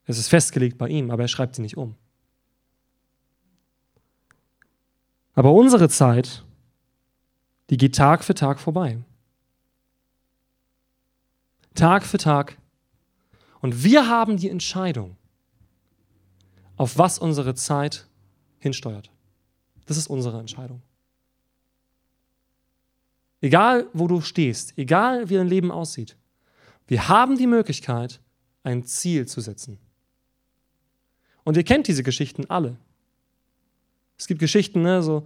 Es 0.05 0.17
ist 0.17 0.29
festgelegt 0.29 0.77
bei 0.77 0.87
ihm, 0.87 1.11
aber 1.11 1.23
er 1.23 1.27
schreibt 1.27 1.55
sie 1.55 1.61
nicht 1.61 1.75
um. 1.75 1.95
Aber 5.33 5.53
unsere 5.53 5.89
Zeit, 5.89 6.45
die 7.69 7.77
geht 7.77 7.95
Tag 7.95 8.23
für 8.23 8.35
Tag 8.35 8.59
vorbei. 8.59 8.99
Tag 11.73 12.05
für 12.05 12.17
Tag. 12.17 12.57
Und 13.61 13.83
wir 13.83 14.07
haben 14.07 14.37
die 14.37 14.49
Entscheidung, 14.49 15.17
auf 16.77 16.97
was 16.97 17.17
unsere 17.17 17.55
Zeit 17.55 18.07
hinsteuert. 18.59 19.09
Das 19.85 19.97
ist 19.97 20.07
unsere 20.07 20.39
Entscheidung. 20.39 20.81
Egal, 23.41 23.87
wo 23.93 24.07
du 24.07 24.21
stehst, 24.21 24.77
egal, 24.77 25.29
wie 25.29 25.35
dein 25.35 25.47
Leben 25.47 25.71
aussieht, 25.71 26.15
wir 26.87 27.09
haben 27.09 27.37
die 27.37 27.47
Möglichkeit, 27.47 28.21
ein 28.63 28.83
Ziel 28.83 29.27
zu 29.27 29.41
setzen. 29.41 29.79
Und 31.43 31.57
ihr 31.57 31.63
kennt 31.63 31.87
diese 31.87 32.03
Geschichten 32.03 32.45
alle. 32.49 32.77
Es 34.17 34.27
gibt 34.27 34.39
Geschichten, 34.39 34.83
ne, 34.83 35.01
so, 35.01 35.25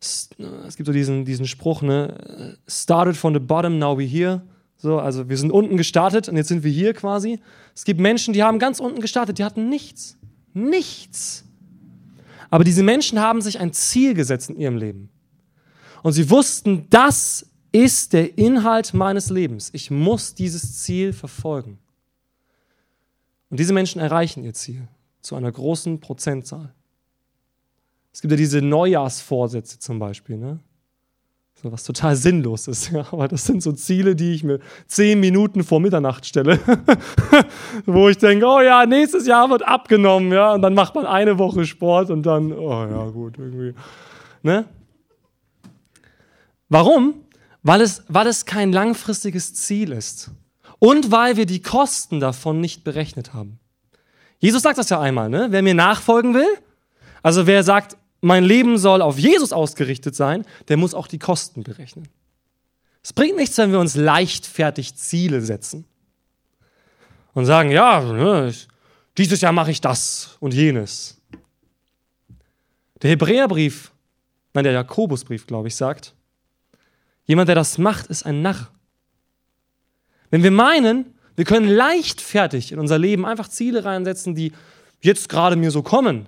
es 0.00 0.28
gibt 0.76 0.86
so 0.86 0.92
diesen, 0.92 1.24
diesen 1.24 1.46
Spruch, 1.46 1.82
ne, 1.82 2.58
started 2.66 3.16
from 3.16 3.34
the 3.34 3.40
bottom, 3.40 3.78
now 3.78 3.96
we're 3.96 4.08
here. 4.08 4.42
So, 4.76 4.98
also 4.98 5.28
wir 5.28 5.36
sind 5.36 5.52
unten 5.52 5.76
gestartet 5.76 6.28
und 6.28 6.36
jetzt 6.36 6.48
sind 6.48 6.64
wir 6.64 6.72
hier 6.72 6.92
quasi. 6.92 7.38
Es 7.72 7.84
gibt 7.84 8.00
Menschen, 8.00 8.34
die 8.34 8.42
haben 8.42 8.58
ganz 8.58 8.80
unten 8.80 9.00
gestartet, 9.00 9.38
die 9.38 9.44
hatten 9.44 9.68
nichts. 9.68 10.16
Nichts. 10.54 11.44
Aber 12.50 12.64
diese 12.64 12.82
Menschen 12.82 13.20
haben 13.20 13.40
sich 13.40 13.60
ein 13.60 13.72
Ziel 13.72 14.14
gesetzt 14.14 14.50
in 14.50 14.56
ihrem 14.56 14.76
Leben. 14.76 15.08
Und 16.02 16.14
sie 16.14 16.28
wussten, 16.30 16.88
das 16.90 17.51
ist 17.72 18.12
der 18.12 18.38
Inhalt 18.38 18.94
meines 18.94 19.30
Lebens. 19.30 19.70
Ich 19.72 19.90
muss 19.90 20.34
dieses 20.34 20.82
Ziel 20.82 21.12
verfolgen. 21.12 21.78
Und 23.50 23.60
diese 23.60 23.72
Menschen 23.72 24.00
erreichen 24.00 24.44
ihr 24.44 24.54
Ziel 24.54 24.88
zu 25.20 25.34
einer 25.36 25.50
großen 25.50 26.00
Prozentzahl. 26.00 26.72
Es 28.12 28.20
gibt 28.20 28.30
ja 28.30 28.36
diese 28.36 28.60
Neujahrsvorsätze 28.60 29.78
zum 29.78 29.98
Beispiel, 29.98 30.36
ne? 30.36 30.60
So 31.54 31.70
was 31.70 31.84
total 31.84 32.16
sinnlos 32.16 32.66
ist, 32.66 32.90
ja. 32.92 33.06
Aber 33.12 33.28
das 33.28 33.44
sind 33.44 33.62
so 33.62 33.72
Ziele, 33.72 34.16
die 34.16 34.34
ich 34.34 34.44
mir 34.44 34.58
zehn 34.86 35.20
Minuten 35.20 35.64
vor 35.64 35.80
Mitternacht 35.80 36.26
stelle, 36.26 36.58
wo 37.86 38.08
ich 38.08 38.18
denke, 38.18 38.46
oh 38.46 38.60
ja, 38.60 38.84
nächstes 38.84 39.26
Jahr 39.26 39.48
wird 39.48 39.66
abgenommen, 39.66 40.32
ja. 40.32 40.54
Und 40.54 40.62
dann 40.62 40.74
macht 40.74 40.94
man 40.94 41.06
eine 41.06 41.38
Woche 41.38 41.64
Sport 41.64 42.10
und 42.10 42.24
dann, 42.24 42.52
oh 42.52 42.86
ja, 42.86 43.08
gut, 43.10 43.38
irgendwie. 43.38 43.74
Ne? 44.42 44.64
Warum? 46.68 47.14
Weil 47.62 47.80
es, 47.80 48.02
weil 48.08 48.26
es 48.26 48.44
kein 48.44 48.72
langfristiges 48.72 49.54
Ziel 49.54 49.92
ist 49.92 50.30
und 50.78 51.10
weil 51.10 51.36
wir 51.36 51.46
die 51.46 51.62
Kosten 51.62 52.20
davon 52.20 52.60
nicht 52.60 52.84
berechnet 52.84 53.34
haben. 53.34 53.58
Jesus 54.38 54.62
sagt 54.62 54.78
das 54.78 54.88
ja 54.90 55.00
einmal, 55.00 55.28
ne? 55.28 55.48
wer 55.50 55.62
mir 55.62 55.74
nachfolgen 55.74 56.34
will, 56.34 56.48
also 57.22 57.46
wer 57.46 57.62
sagt, 57.62 57.96
mein 58.20 58.44
Leben 58.44 58.78
soll 58.78 59.02
auf 59.02 59.18
Jesus 59.18 59.52
ausgerichtet 59.52 60.16
sein, 60.16 60.44
der 60.68 60.76
muss 60.76 60.94
auch 60.94 61.06
die 61.06 61.18
Kosten 61.18 61.62
berechnen. 61.62 62.08
Es 63.02 63.12
bringt 63.12 63.36
nichts, 63.36 63.58
wenn 63.58 63.72
wir 63.72 63.80
uns 63.80 63.96
leichtfertig 63.96 64.94
Ziele 64.94 65.40
setzen 65.40 65.84
und 67.34 67.46
sagen, 67.46 67.70
ja, 67.70 68.00
ne, 68.00 68.52
dieses 69.18 69.40
Jahr 69.40 69.52
mache 69.52 69.70
ich 69.70 69.80
das 69.80 70.36
und 70.40 70.54
jenes. 70.54 71.20
Der 73.02 73.10
Hebräerbrief, 73.10 73.90
nein, 74.54 74.64
der 74.64 74.72
Jakobusbrief, 74.72 75.46
glaube 75.46 75.68
ich, 75.68 75.76
sagt, 75.76 76.14
Jemand, 77.24 77.48
der 77.48 77.54
das 77.54 77.78
macht, 77.78 78.06
ist 78.06 78.24
ein 78.24 78.42
Narr. 78.42 78.68
Wenn 80.30 80.42
wir 80.42 80.50
meinen, 80.50 81.14
wir 81.36 81.44
können 81.44 81.68
leichtfertig 81.68 82.72
in 82.72 82.78
unser 82.78 82.98
Leben 82.98 83.24
einfach 83.24 83.48
Ziele 83.48 83.84
reinsetzen, 83.84 84.34
die 84.34 84.52
jetzt 85.00 85.28
gerade 85.28 85.56
mir 85.56 85.70
so 85.70 85.82
kommen, 85.82 86.26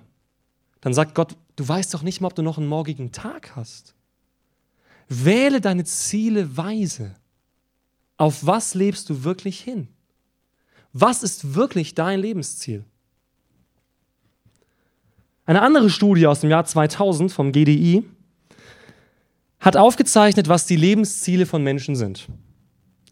dann 0.80 0.94
sagt 0.94 1.14
Gott, 1.14 1.36
du 1.56 1.66
weißt 1.66 1.92
doch 1.94 2.02
nicht 2.02 2.20
mal, 2.20 2.28
ob 2.28 2.34
du 2.34 2.42
noch 2.42 2.58
einen 2.58 2.66
morgigen 2.66 3.12
Tag 3.12 3.56
hast. 3.56 3.94
Wähle 5.08 5.60
deine 5.60 5.84
Ziele 5.84 6.56
weise. 6.56 7.14
Auf 8.16 8.46
was 8.46 8.74
lebst 8.74 9.10
du 9.10 9.24
wirklich 9.24 9.60
hin? 9.60 9.88
Was 10.92 11.22
ist 11.22 11.54
wirklich 11.54 11.94
dein 11.94 12.20
Lebensziel? 12.20 12.84
Eine 15.46 15.62
andere 15.62 15.90
Studie 15.90 16.26
aus 16.26 16.40
dem 16.40 16.50
Jahr 16.50 16.64
2000 16.64 17.32
vom 17.32 17.52
GDI 17.52 18.04
hat 19.64 19.78
aufgezeichnet, 19.78 20.48
was 20.48 20.66
die 20.66 20.76
Lebensziele 20.76 21.46
von 21.46 21.64
Menschen 21.64 21.96
sind. 21.96 22.28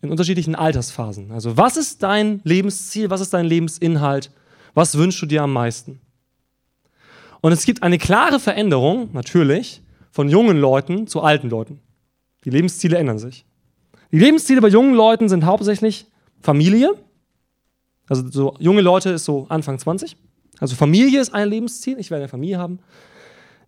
In 0.02 0.10
unterschiedlichen 0.10 0.54
Altersphasen. 0.54 1.32
Also 1.32 1.56
was 1.56 1.78
ist 1.78 2.02
dein 2.02 2.42
Lebensziel, 2.44 3.08
was 3.08 3.22
ist 3.22 3.32
dein 3.32 3.46
Lebensinhalt, 3.46 4.30
was 4.74 4.98
wünschst 4.98 5.22
du 5.22 5.26
dir 5.26 5.42
am 5.42 5.52
meisten? 5.52 6.00
Und 7.40 7.52
es 7.52 7.64
gibt 7.64 7.82
eine 7.82 7.96
klare 7.96 8.38
Veränderung, 8.38 9.08
natürlich, 9.12 9.80
von 10.10 10.28
jungen 10.28 10.58
Leuten 10.58 11.06
zu 11.06 11.22
alten 11.22 11.48
Leuten. 11.48 11.80
Die 12.44 12.50
Lebensziele 12.50 12.98
ändern 12.98 13.18
sich. 13.18 13.46
Die 14.12 14.18
Lebensziele 14.18 14.60
bei 14.60 14.68
jungen 14.68 14.94
Leuten 14.94 15.30
sind 15.30 15.46
hauptsächlich 15.46 16.06
Familie. 16.40 16.94
Also 18.08 18.28
so 18.30 18.56
junge 18.58 18.82
Leute 18.82 19.10
ist 19.10 19.24
so 19.24 19.46
Anfang 19.48 19.78
20. 19.78 20.16
Also 20.60 20.76
Familie 20.76 21.20
ist 21.20 21.32
ein 21.32 21.48
Lebensziel. 21.48 21.98
Ich 21.98 22.10
werde 22.10 22.24
eine 22.24 22.28
Familie 22.28 22.58
haben. 22.58 22.80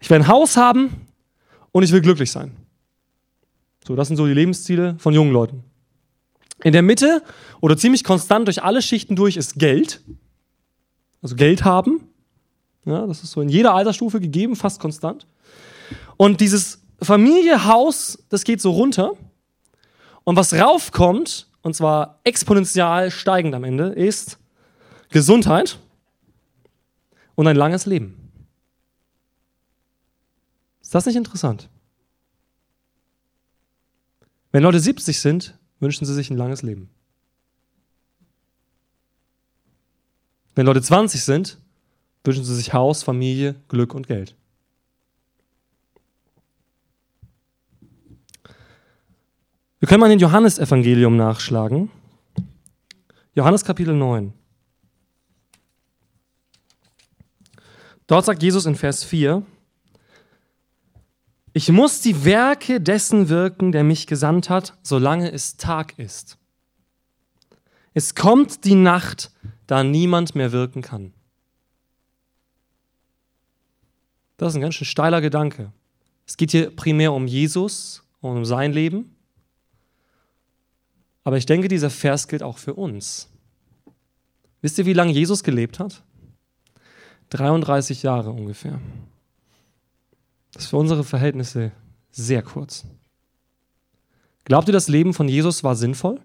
Ich 0.01 0.11
werde 0.11 0.25
ein 0.25 0.29
Haus 0.29 0.59
haben 0.59 1.07
und 1.73 1.83
ich 1.83 1.91
will 1.91 2.03
glücklich 2.03 2.31
sein. 2.31 2.55
So, 3.87 3.95
das 3.95 4.09
sind 4.09 4.17
so 4.17 4.27
die 4.27 4.33
Lebensziele 4.33 4.97
von 4.99 5.13
jungen 5.15 5.33
Leuten. 5.33 5.63
In 6.63 6.73
der 6.73 6.83
Mitte 6.83 7.23
oder 7.61 7.77
ziemlich 7.77 8.03
konstant 8.03 8.49
durch 8.49 8.63
alle 8.63 8.81
Schichten 8.81 9.15
durch 9.15 9.37
ist 9.37 9.59
Geld. 9.59 10.01
Also 11.21 11.37
Geld 11.37 11.65
haben. 11.65 12.09
Ja, 12.87 13.07
das 13.07 13.23
ist 13.23 13.33
so 13.33 13.41
in 13.41 13.49
jeder 13.49 13.75
Altersstufe 13.75 14.21
gegeben, 14.21 14.57
fast 14.57 14.81
konstant. 14.81 15.27
Und 16.17 16.41
dieses 16.41 16.83
Familie, 17.01 17.67
Haus, 17.67 18.25
das 18.31 18.45
geht 18.45 18.61
so 18.61 18.71
runter. 18.71 19.13
Und 20.25 20.37
was 20.37 20.55
raufkommt, 20.55 21.49
und 21.63 21.75
zwar 21.75 22.21
exponentiell 22.25 23.11
steigend 23.11 23.55
am 23.55 23.65
Ende, 23.65 23.89
ist 23.89 24.39
Gesundheit 25.11 25.79
und 27.35 27.47
ein 27.47 27.57
langes 27.57 27.85
Leben. 27.85 28.31
Ist 30.81 30.95
das 30.95 31.07
nicht 31.07 31.17
interessant? 31.17 31.69
Wenn 34.55 34.63
Leute 34.63 34.79
70 34.79 35.19
sind, 35.19 35.59
wünschen 35.81 36.05
sie 36.05 36.15
sich 36.15 36.31
ein 36.31 36.37
langes 36.37 36.63
Leben. 36.63 36.89
Wenn 40.55 40.65
Leute 40.65 40.81
20 40.81 41.25
sind, 41.25 41.59
wünschen 42.23 42.45
sie 42.45 42.55
sich 42.55 42.73
Haus, 42.73 43.03
Familie, 43.03 43.57
Glück 43.67 43.95
und 43.95 44.07
Geld. 44.07 44.37
Wir 49.81 49.89
können 49.89 49.99
mal 49.99 50.07
in 50.07 50.21
den 50.21 50.21
Johannesevangelium 50.21 51.17
nachschlagen. 51.17 51.91
Johannes 53.35 53.65
Kapitel 53.65 53.97
9. 53.97 54.33
Dort 58.07 58.25
sagt 58.25 58.41
Jesus 58.41 58.67
in 58.67 58.77
Vers 58.77 59.03
4, 59.03 59.45
ich 61.57 61.71
muss 61.71 62.01
die 62.01 62.25
Werke 62.25 62.81
dessen 62.81 63.29
wirken, 63.29 63.71
der 63.71 63.85
mich 63.85 64.09
gesandt 64.09 64.51
hat, 64.51 64.77
solange 64.83 65.31
es 65.31 65.57
Tag 65.57 65.97
ist. 66.01 66.37
Es 67.95 68.17
kommt 68.17 68.65
die 68.65 68.75
Nacht, 68.75 69.31
da 69.69 69.85
niemand 69.85 70.35
mehr 70.35 70.51
wirken 70.51 70.83
kann. 70.83 71.15
Das 74.37 74.49
ist 74.49 74.57
ein 74.57 74.63
ganz 74.63 74.75
schön 74.75 74.85
steiler 74.85 75.21
Gedanke. 75.21 75.71
Es 76.27 76.37
geht 76.37 76.51
hier 76.51 76.75
primär 76.75 77.13
um 77.13 77.29
Jesus 77.29 78.03
und 78.21 78.37
um 78.37 78.45
sein 78.45 78.73
Leben. 78.73 79.15
Aber 81.23 81.37
ich 81.37 81.47
denke, 81.47 81.69
dieser 81.69 81.89
Vers 81.89 82.27
gilt 82.27 82.43
auch 82.43 82.59
für 82.59 82.75
uns. 82.75 83.29
Wisst 84.61 84.77
ihr, 84.79 84.87
wie 84.87 84.93
lange 84.93 85.13
Jesus 85.13 85.45
gelebt 85.45 85.79
hat? 85.79 86.03
33 87.31 88.03
Jahre 88.03 88.31
ungefähr. 88.31 88.81
Das 90.55 90.65
ist 90.65 90.71
für 90.71 90.77
unsere 90.77 91.05
Verhältnisse 91.05 91.73
sehr 92.11 92.43
kurz. 92.43 92.85
Glaubt 94.45 94.69
ihr, 94.69 94.73
das 94.73 94.89
Leben 94.89 95.15
von 95.15 95.29
Jesus 95.29 95.65
war 95.65 95.75
sinnvoll? 95.75 96.21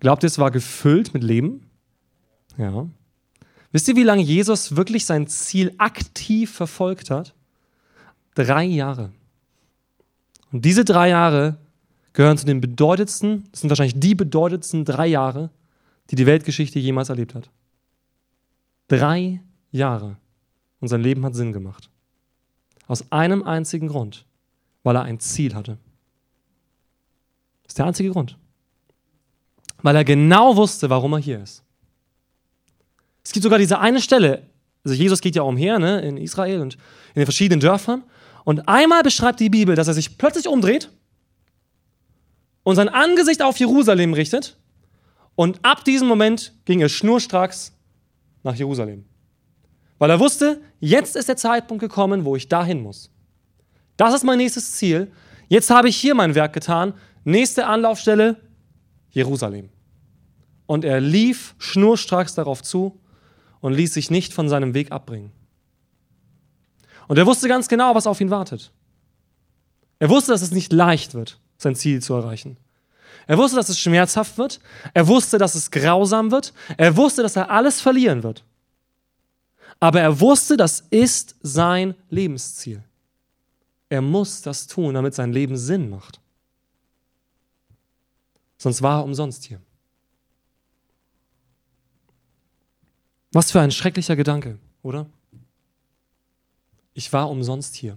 Glaubt 0.00 0.22
ihr, 0.24 0.26
es 0.26 0.38
war 0.38 0.50
gefüllt 0.50 1.14
mit 1.14 1.22
Leben? 1.22 1.70
Ja. 2.56 2.88
Wisst 3.72 3.86
ihr, 3.88 3.96
wie 3.96 4.02
lange 4.02 4.22
Jesus 4.22 4.74
wirklich 4.74 5.04
sein 5.04 5.28
Ziel 5.28 5.74
aktiv 5.78 6.50
verfolgt 6.50 7.10
hat? 7.10 7.34
Drei 8.34 8.64
Jahre. 8.64 9.12
Und 10.50 10.64
diese 10.64 10.84
drei 10.84 11.10
Jahre 11.10 11.58
gehören 12.12 12.38
zu 12.38 12.46
den 12.46 12.60
bedeutendsten, 12.60 13.44
das 13.52 13.60
sind 13.60 13.70
wahrscheinlich 13.70 14.00
die 14.00 14.14
bedeutendsten 14.14 14.84
drei 14.84 15.06
Jahre, 15.06 15.50
die 16.10 16.16
die 16.16 16.26
Weltgeschichte 16.26 16.78
jemals 16.78 17.10
erlebt 17.10 17.34
hat. 17.34 17.50
Drei 18.88 19.40
Jahre. 19.70 20.16
Und 20.80 20.88
sein 20.88 21.02
Leben 21.02 21.24
hat 21.24 21.34
Sinn 21.34 21.52
gemacht. 21.52 21.89
Aus 22.90 23.12
einem 23.12 23.44
einzigen 23.44 23.86
Grund, 23.86 24.26
weil 24.82 24.96
er 24.96 25.02
ein 25.02 25.20
Ziel 25.20 25.54
hatte. 25.54 25.78
Das 27.62 27.70
ist 27.70 27.78
der 27.78 27.86
einzige 27.86 28.10
Grund. 28.10 28.36
Weil 29.80 29.94
er 29.94 30.02
genau 30.02 30.56
wusste, 30.56 30.90
warum 30.90 31.12
er 31.12 31.20
hier 31.20 31.40
ist. 31.40 31.62
Es 33.22 33.30
gibt 33.30 33.44
sogar 33.44 33.60
diese 33.60 33.78
eine 33.78 34.00
Stelle, 34.00 34.42
also 34.82 34.96
Jesus 34.96 35.20
geht 35.20 35.36
ja 35.36 35.42
umher 35.42 35.78
ne, 35.78 36.00
in 36.00 36.16
Israel 36.16 36.62
und 36.62 36.74
in 37.14 37.20
den 37.20 37.26
verschiedenen 37.26 37.60
Dörfern. 37.60 38.02
Und 38.42 38.66
einmal 38.66 39.04
beschreibt 39.04 39.38
die 39.38 39.50
Bibel, 39.50 39.76
dass 39.76 39.86
er 39.86 39.94
sich 39.94 40.18
plötzlich 40.18 40.48
umdreht 40.48 40.90
und 42.64 42.74
sein 42.74 42.88
Angesicht 42.88 43.40
auf 43.40 43.56
Jerusalem 43.58 44.14
richtet. 44.14 44.56
Und 45.36 45.64
ab 45.64 45.84
diesem 45.84 46.08
Moment 46.08 46.54
ging 46.64 46.80
er 46.80 46.88
schnurstracks 46.88 47.72
nach 48.42 48.56
Jerusalem. 48.56 49.04
Weil 50.00 50.08
er 50.08 50.18
wusste, 50.18 50.62
jetzt 50.80 51.14
ist 51.14 51.28
der 51.28 51.36
Zeitpunkt 51.36 51.82
gekommen, 51.82 52.24
wo 52.24 52.34
ich 52.34 52.48
dahin 52.48 52.80
muss. 52.80 53.10
Das 53.98 54.14
ist 54.14 54.24
mein 54.24 54.38
nächstes 54.38 54.72
Ziel. 54.72 55.12
Jetzt 55.48 55.68
habe 55.68 55.90
ich 55.90 55.96
hier 55.96 56.14
mein 56.14 56.34
Werk 56.34 56.54
getan. 56.54 56.94
Nächste 57.24 57.66
Anlaufstelle, 57.66 58.40
Jerusalem. 59.10 59.68
Und 60.64 60.86
er 60.86 61.02
lief 61.02 61.54
schnurstracks 61.58 62.34
darauf 62.34 62.62
zu 62.62 62.98
und 63.60 63.74
ließ 63.74 63.92
sich 63.92 64.10
nicht 64.10 64.32
von 64.32 64.48
seinem 64.48 64.72
Weg 64.72 64.90
abbringen. 64.90 65.32
Und 67.06 67.18
er 67.18 67.26
wusste 67.26 67.46
ganz 67.46 67.68
genau, 67.68 67.94
was 67.94 68.06
auf 68.06 68.22
ihn 68.22 68.30
wartet. 68.30 68.72
Er 69.98 70.08
wusste, 70.08 70.32
dass 70.32 70.40
es 70.40 70.50
nicht 70.50 70.72
leicht 70.72 71.12
wird, 71.12 71.38
sein 71.58 71.74
Ziel 71.74 72.00
zu 72.00 72.14
erreichen. 72.14 72.56
Er 73.26 73.36
wusste, 73.36 73.56
dass 73.56 73.68
es 73.68 73.78
schmerzhaft 73.78 74.38
wird. 74.38 74.60
Er 74.94 75.08
wusste, 75.08 75.36
dass 75.36 75.54
es 75.54 75.70
grausam 75.70 76.30
wird. 76.30 76.54
Er 76.78 76.96
wusste, 76.96 77.22
dass 77.22 77.36
er 77.36 77.50
alles 77.50 77.82
verlieren 77.82 78.22
wird. 78.22 78.44
Aber 79.80 80.00
er 80.00 80.20
wusste, 80.20 80.58
das 80.58 80.80
ist 80.90 81.36
sein 81.40 81.94
Lebensziel. 82.10 82.84
Er 83.88 84.02
muss 84.02 84.42
das 84.42 84.66
tun, 84.66 84.94
damit 84.94 85.14
sein 85.14 85.32
Leben 85.32 85.56
Sinn 85.56 85.88
macht. 85.88 86.20
Sonst 88.58 88.82
war 88.82 89.00
er 89.00 89.04
umsonst 89.04 89.44
hier. 89.44 89.60
Was 93.32 93.50
für 93.50 93.60
ein 93.60 93.70
schrecklicher 93.70 94.16
Gedanke, 94.16 94.58
oder? 94.82 95.06
Ich 96.92 97.10
war 97.12 97.30
umsonst 97.30 97.74
hier. 97.74 97.96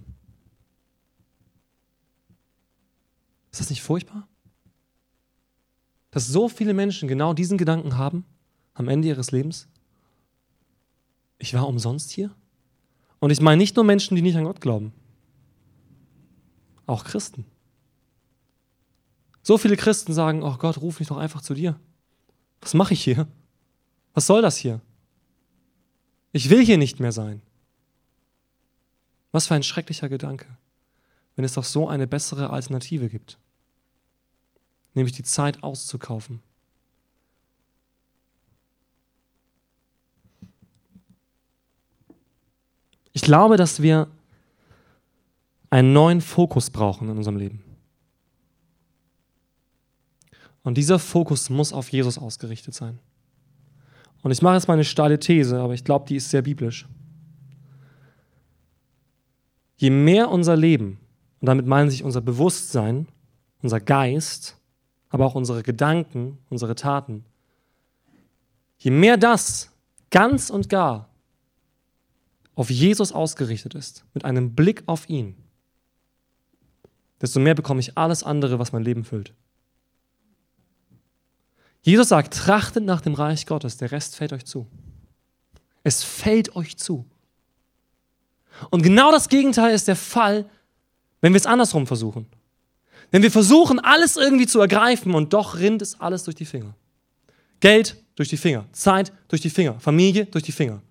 Ist 3.51 3.59
das 3.59 3.69
nicht 3.69 3.81
furchtbar? 3.81 4.27
Dass 6.11 6.27
so 6.27 6.47
viele 6.47 6.73
Menschen 6.73 7.07
genau 7.07 7.33
diesen 7.33 7.57
Gedanken 7.57 7.97
haben 7.97 8.23
am 8.73 8.87
Ende 8.87 9.09
ihres 9.09 9.31
Lebens? 9.31 9.67
Ich 11.37 11.53
war 11.53 11.67
umsonst 11.67 12.11
hier? 12.11 12.33
Und 13.19 13.31
ich 13.31 13.41
meine 13.41 13.57
nicht 13.57 13.75
nur 13.75 13.85
Menschen, 13.85 14.15
die 14.15 14.21
nicht 14.21 14.35
an 14.35 14.43
Gott 14.43 14.61
glauben, 14.61 14.93
auch 16.85 17.05
Christen. 17.05 17.45
So 19.41 19.57
viele 19.57 19.77
Christen 19.77 20.13
sagen, 20.13 20.43
oh 20.43 20.55
Gott, 20.57 20.77
ruf 20.77 20.99
mich 20.99 21.09
doch 21.09 21.17
einfach 21.17 21.41
zu 21.41 21.53
dir. 21.53 21.79
Was 22.61 22.73
mache 22.73 22.93
ich 22.93 23.03
hier? 23.03 23.27
Was 24.13 24.27
soll 24.27 24.41
das 24.41 24.57
hier? 24.57 24.81
Ich 26.31 26.49
will 26.49 26.65
hier 26.65 26.77
nicht 26.77 26.99
mehr 26.99 27.11
sein. 27.11 27.41
Was 29.31 29.47
für 29.47 29.55
ein 29.55 29.63
schrecklicher 29.63 30.09
Gedanke, 30.09 30.47
wenn 31.35 31.45
es 31.45 31.53
doch 31.53 31.63
so 31.63 31.87
eine 31.89 32.07
bessere 32.07 32.51
Alternative 32.51 33.09
gibt, 33.09 33.37
nämlich 34.93 35.13
die 35.13 35.23
Zeit 35.23 35.63
auszukaufen 35.63 36.41
Ich 43.13 43.21
glaube, 43.21 43.57
dass 43.57 43.81
wir 43.81 44.07
einen 45.69 45.93
neuen 45.93 46.21
Fokus 46.21 46.69
brauchen 46.69 47.09
in 47.09 47.17
unserem 47.17 47.37
Leben. 47.37 47.63
Und 50.63 50.77
dieser 50.77 50.97
Fokus 50.97 51.49
muss 51.49 51.73
auf 51.73 51.89
Jesus 51.89 52.17
ausgerichtet 52.17 52.73
sein. 52.73 52.99
Und 54.21 54.31
ich 54.31 54.41
mache 54.41 54.55
jetzt 54.55 54.67
mal 54.67 54.75
eine 54.75 54.85
steile 54.85 55.19
These, 55.19 55.59
aber 55.59 55.73
ich 55.73 55.83
glaube, 55.83 56.05
die 56.07 56.15
ist 56.15 56.29
sehr 56.29 56.41
biblisch. 56.41 56.87
Je 59.77 59.89
mehr 59.89 60.29
unser 60.29 60.55
Leben, 60.55 60.99
und 61.41 61.47
damit 61.47 61.65
meinen 61.67 61.89
sich 61.89 62.03
unser 62.03 62.21
Bewusstsein, 62.21 63.07
unser 63.61 63.81
Geist, 63.81 64.57
aber 65.09 65.25
auch 65.25 65.35
unsere 65.35 65.61
Gedanken, 65.61 66.37
unsere 66.49 66.75
Taten, 66.75 67.25
je 68.77 68.91
mehr 68.91 69.17
das 69.17 69.71
ganz 70.09 70.49
und 70.49 70.69
gar 70.69 71.09
auf 72.55 72.69
Jesus 72.69 73.11
ausgerichtet 73.11 73.73
ist, 73.73 74.05
mit 74.13 74.25
einem 74.25 74.55
Blick 74.55 74.83
auf 74.85 75.09
ihn, 75.09 75.35
desto 77.21 77.39
mehr 77.39 77.55
bekomme 77.55 77.79
ich 77.79 77.97
alles 77.97 78.23
andere, 78.23 78.59
was 78.59 78.71
mein 78.71 78.83
Leben 78.83 79.03
füllt. 79.05 79.33
Jesus 81.81 82.09
sagt, 82.09 82.33
trachtet 82.33 82.85
nach 82.85 83.01
dem 83.01 83.13
Reich 83.13 83.45
Gottes, 83.45 83.77
der 83.77 83.91
Rest 83.91 84.15
fällt 84.15 84.33
euch 84.33 84.45
zu. 84.45 84.67
Es 85.83 86.03
fällt 86.03 86.55
euch 86.55 86.77
zu. 86.77 87.05
Und 88.69 88.83
genau 88.83 89.11
das 89.11 89.29
Gegenteil 89.29 89.73
ist 89.73 89.87
der 89.87 89.95
Fall, 89.95 90.45
wenn 91.21 91.33
wir 91.33 91.37
es 91.37 91.45
andersrum 91.45 91.87
versuchen. 91.87 92.27
Wenn 93.11 93.21
wir 93.21 93.31
versuchen, 93.31 93.79
alles 93.79 94.15
irgendwie 94.15 94.47
zu 94.47 94.59
ergreifen 94.59 95.13
und 95.13 95.33
doch 95.33 95.57
rinnt 95.57 95.81
es 95.81 95.99
alles 95.99 96.23
durch 96.23 96.35
die 96.35 96.45
Finger. 96.45 96.73
Geld 97.59 97.97
durch 98.15 98.29
die 98.29 98.37
Finger, 98.37 98.65
Zeit 98.71 99.11
durch 99.27 99.41
die 99.41 99.49
Finger, 99.49 99.79
Familie 99.79 100.25
durch 100.25 100.43
die 100.43 100.51
Finger. 100.51 100.81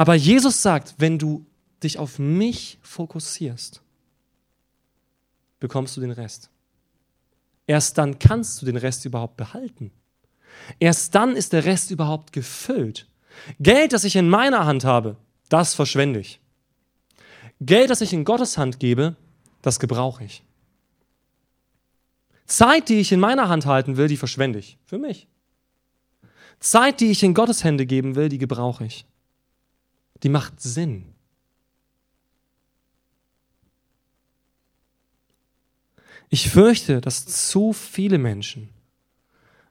Aber 0.00 0.14
Jesus 0.14 0.62
sagt, 0.62 0.94
wenn 0.96 1.18
du 1.18 1.44
dich 1.82 1.98
auf 1.98 2.18
mich 2.18 2.78
fokussierst, 2.80 3.82
bekommst 5.58 5.94
du 5.94 6.00
den 6.00 6.10
Rest. 6.10 6.48
Erst 7.66 7.98
dann 7.98 8.18
kannst 8.18 8.62
du 8.62 8.64
den 8.64 8.78
Rest 8.78 9.04
überhaupt 9.04 9.36
behalten. 9.36 9.92
Erst 10.78 11.14
dann 11.14 11.36
ist 11.36 11.52
der 11.52 11.66
Rest 11.66 11.90
überhaupt 11.90 12.32
gefüllt. 12.32 13.08
Geld, 13.58 13.92
das 13.92 14.04
ich 14.04 14.16
in 14.16 14.30
meiner 14.30 14.64
Hand 14.64 14.86
habe, 14.86 15.18
das 15.50 15.74
verschwende 15.74 16.20
ich. 16.20 16.40
Geld, 17.60 17.90
das 17.90 18.00
ich 18.00 18.14
in 18.14 18.24
Gottes 18.24 18.56
Hand 18.56 18.80
gebe, 18.80 19.16
das 19.60 19.80
gebrauche 19.80 20.24
ich. 20.24 20.42
Zeit, 22.46 22.88
die 22.88 23.00
ich 23.00 23.12
in 23.12 23.20
meiner 23.20 23.50
Hand 23.50 23.66
halten 23.66 23.98
will, 23.98 24.08
die 24.08 24.16
verschwende 24.16 24.60
ich. 24.60 24.78
Für 24.86 24.96
mich. 24.96 25.28
Zeit, 26.58 27.00
die 27.00 27.10
ich 27.10 27.22
in 27.22 27.34
Gottes 27.34 27.64
Hände 27.64 27.84
geben 27.84 28.14
will, 28.14 28.30
die 28.30 28.38
gebrauche 28.38 28.86
ich. 28.86 29.04
Die 30.22 30.28
macht 30.28 30.60
Sinn. 30.60 31.06
Ich 36.28 36.48
fürchte, 36.48 37.00
dass 37.00 37.26
zu 37.26 37.72
viele 37.72 38.18
Menschen 38.18 38.68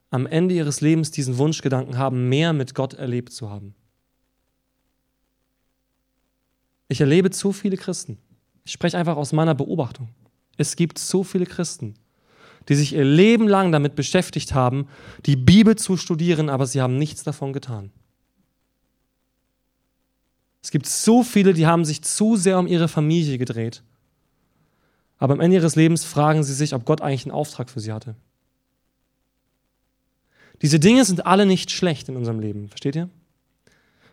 am 0.10 0.26
Ende 0.26 0.56
ihres 0.56 0.82
Lebens 0.82 1.12
diesen 1.12 1.38
Wunschgedanken 1.38 1.98
haben, 1.98 2.30
mehr 2.30 2.52
mit 2.52 2.76
Gott 2.76 2.96
erlebt 2.96 3.32
zu 3.32 3.50
haben. 3.50 3.76
Ich 6.88 7.00
erlebe 7.00 7.30
zu 7.30 7.54
viele 7.54 7.78
Christen. 7.78 8.18
Ich 8.66 8.74
spreche 8.74 8.98
einfach 8.98 9.16
aus 9.16 9.32
meiner 9.32 9.56
Beobachtung. 9.56 10.10
Es 10.58 10.76
gibt 10.76 10.98
so 10.98 11.24
viele 11.24 11.46
Christen, 11.46 11.94
die 12.68 12.76
sich 12.76 12.94
ihr 12.94 13.06
Leben 13.06 13.48
lang 13.48 13.72
damit 13.72 13.96
beschäftigt 13.96 14.54
haben, 14.54 14.88
die 15.26 15.36
Bibel 15.36 15.76
zu 15.76 15.96
studieren, 15.96 16.50
aber 16.50 16.66
sie 16.66 16.82
haben 16.82 16.98
nichts 16.98 17.24
davon 17.24 17.54
getan. 17.54 17.92
Es 20.62 20.72
gibt 20.72 20.88
so 20.88 21.24
viele, 21.24 21.54
die 21.54 21.68
haben 21.68 21.86
sich 21.86 22.02
zu 22.02 22.36
sehr 22.36 22.60
um 22.60 22.68
ihre 22.68 22.88
Familie 22.88 23.38
gedreht. 23.38 23.82
Aber 25.18 25.34
am 25.34 25.40
Ende 25.40 25.58
ihres 25.58 25.76
Lebens 25.76 26.06
fragen 26.06 26.44
sie 26.44 26.54
sich, 26.54 26.74
ob 26.74 26.86
Gott 26.86 27.02
eigentlich 27.02 27.26
einen 27.26 27.36
Auftrag 27.36 27.70
für 27.70 27.80
sie 27.80 27.92
hatte. 27.92 28.16
Diese 30.62 30.80
Dinge 30.80 31.06
sind 31.06 31.26
alle 31.26 31.46
nicht 31.46 31.72
schlecht 31.72 32.10
in 32.10 32.18
unserem 32.18 32.40
Leben, 32.40 32.68
versteht 32.68 32.96
ihr? 32.96 33.10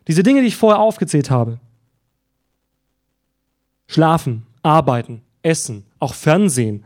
Diese 0.06 0.22
Dinge, 0.22 0.40
die 0.40 0.48
ich 0.48 0.56
vorher 0.56 0.80
aufgezählt 0.80 1.30
habe. 1.30 1.58
Schlafen, 3.88 4.46
arbeiten, 4.62 5.22
essen, 5.42 5.84
auch 5.98 6.14
Fernsehen, 6.14 6.84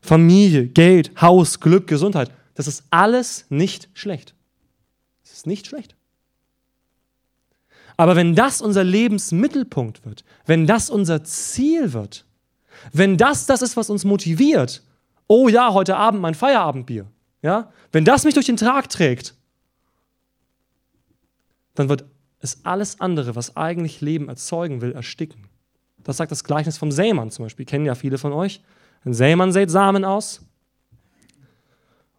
Familie, 0.00 0.66
Geld, 0.66 1.20
Haus, 1.20 1.60
Glück, 1.60 1.86
Gesundheit. 1.86 2.30
Das 2.54 2.66
ist 2.66 2.84
alles 2.90 3.46
nicht 3.48 3.88
schlecht. 3.94 4.34
Das 5.22 5.32
ist 5.32 5.46
nicht 5.46 5.66
schlecht. 5.66 5.95
Aber 7.96 8.16
wenn 8.16 8.34
das 8.34 8.60
unser 8.60 8.84
Lebensmittelpunkt 8.84 10.04
wird, 10.04 10.24
wenn 10.44 10.66
das 10.66 10.90
unser 10.90 11.24
Ziel 11.24 11.92
wird, 11.92 12.26
wenn 12.92 13.16
das 13.16 13.46
das 13.46 13.62
ist, 13.62 13.76
was 13.76 13.90
uns 13.90 14.04
motiviert, 14.04 14.82
oh 15.28 15.48
ja, 15.48 15.72
heute 15.72 15.96
Abend 15.96 16.20
mein 16.20 16.34
Feierabendbier, 16.34 17.06
ja, 17.42 17.70
wenn 17.92 18.04
das 18.04 18.24
mich 18.24 18.34
durch 18.34 18.46
den 18.46 18.56
Tag 18.56 18.88
trägt, 18.90 19.34
dann 21.74 21.88
wird 21.88 22.04
es 22.40 22.64
alles 22.64 23.00
andere, 23.00 23.34
was 23.34 23.56
eigentlich 23.56 24.00
Leben 24.00 24.28
erzeugen 24.28 24.80
will, 24.80 24.92
ersticken. 24.92 25.48
Das 26.04 26.18
sagt 26.18 26.30
das 26.30 26.44
Gleichnis 26.44 26.78
vom 26.78 26.92
Sämann 26.92 27.30
zum 27.30 27.44
Beispiel. 27.44 27.66
Kennen 27.66 27.86
ja 27.86 27.94
viele 27.94 28.18
von 28.18 28.32
euch. 28.32 28.60
Ein 29.04 29.14
Sämann 29.14 29.52
sät 29.52 29.70
Samen 29.70 30.04
aus. 30.04 30.40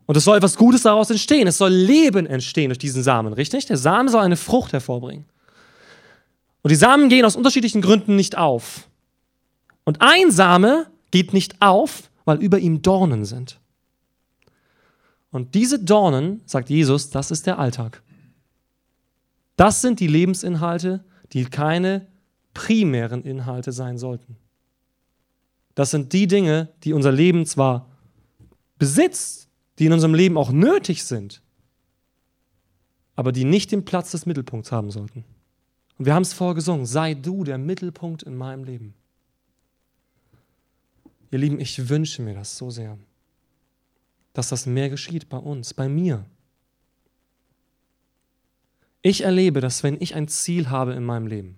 Und 0.05 0.17
es 0.17 0.23
soll 0.23 0.37
etwas 0.37 0.57
Gutes 0.57 0.83
daraus 0.83 1.09
entstehen. 1.09 1.47
Es 1.47 1.57
soll 1.57 1.71
Leben 1.71 2.25
entstehen 2.25 2.69
durch 2.69 2.79
diesen 2.79 3.03
Samen, 3.03 3.33
richtig? 3.33 3.65
Der 3.65 3.77
Samen 3.77 4.09
soll 4.09 4.21
eine 4.21 4.37
Frucht 4.37 4.73
hervorbringen. 4.73 5.25
Und 6.67 6.71
die 6.71 6.75
Samen 6.75 7.07
gehen 7.07 7.23
aus 7.23 7.37
unterschiedlichen 7.37 7.81
Gründen 7.81 8.17
nicht 8.17 8.37
auf. 8.37 8.89
Und 9.85 10.01
ein 10.01 10.31
Same 10.31 10.87
geht 11.11 11.31
nicht 11.31 11.61
auf, 11.61 12.11
weil 12.25 12.43
über 12.43 12.59
ihm 12.59 12.81
Dornen 12.81 13.23
sind. 13.23 13.61
Und 15.31 15.55
diese 15.55 15.79
Dornen, 15.79 16.41
sagt 16.45 16.69
Jesus, 16.69 17.09
das 17.09 17.31
ist 17.31 17.47
der 17.47 17.57
Alltag. 17.57 18.03
Das 19.55 19.79
sind 19.79 20.01
die 20.01 20.07
Lebensinhalte, 20.07 21.05
die 21.31 21.45
keine 21.45 22.05
primären 22.53 23.23
Inhalte 23.23 23.71
sein 23.71 23.97
sollten. 23.97 24.35
Das 25.73 25.91
sind 25.91 26.11
die 26.11 26.27
Dinge, 26.27 26.67
die 26.83 26.91
unser 26.91 27.13
Leben 27.13 27.45
zwar 27.45 27.87
besitzt, 28.77 29.47
die 29.79 29.85
in 29.85 29.93
unserem 29.93 30.15
Leben 30.15 30.37
auch 30.37 30.51
nötig 30.51 31.05
sind, 31.05 31.41
aber 33.15 33.31
die 33.31 33.45
nicht 33.45 33.71
den 33.71 33.85
Platz 33.85 34.11
des 34.11 34.25
Mittelpunkts 34.25 34.73
haben 34.73 34.91
sollten. 34.91 35.23
Und 35.97 36.05
wir 36.05 36.13
haben 36.13 36.23
es 36.23 36.33
vorher 36.33 36.55
gesungen, 36.55 36.85
sei 36.85 37.13
du 37.13 37.43
der 37.43 37.57
Mittelpunkt 37.57 38.23
in 38.23 38.35
meinem 38.35 38.63
Leben. 38.63 38.93
Ihr 41.31 41.39
Lieben, 41.39 41.59
ich 41.59 41.89
wünsche 41.89 42.21
mir 42.21 42.35
das 42.35 42.57
so 42.57 42.69
sehr, 42.69 42.97
dass 44.33 44.49
das 44.49 44.65
mehr 44.65 44.89
geschieht 44.89 45.27
bei 45.29 45.37
uns, 45.37 45.73
bei 45.73 45.89
mir. 45.89 46.25
Ich 49.01 49.21
erlebe, 49.21 49.61
dass 49.61 49.83
wenn 49.83 49.99
ich 49.99 50.15
ein 50.15 50.27
Ziel 50.27 50.69
habe 50.69 50.93
in 50.93 51.03
meinem 51.03 51.27
Leben, 51.27 51.57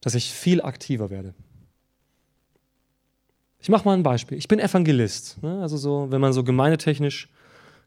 dass 0.00 0.14
ich 0.14 0.30
viel 0.30 0.62
aktiver 0.62 1.10
werde. 1.10 1.34
Ich 3.58 3.70
mache 3.70 3.86
mal 3.86 3.94
ein 3.94 4.02
Beispiel. 4.02 4.36
Ich 4.36 4.48
bin 4.48 4.58
Evangelist. 4.58 5.42
Ne? 5.42 5.62
Also 5.62 5.78
so, 5.78 6.10
wenn 6.10 6.20
man 6.20 6.34
so 6.34 6.44
gemeindetechnisch 6.44 7.30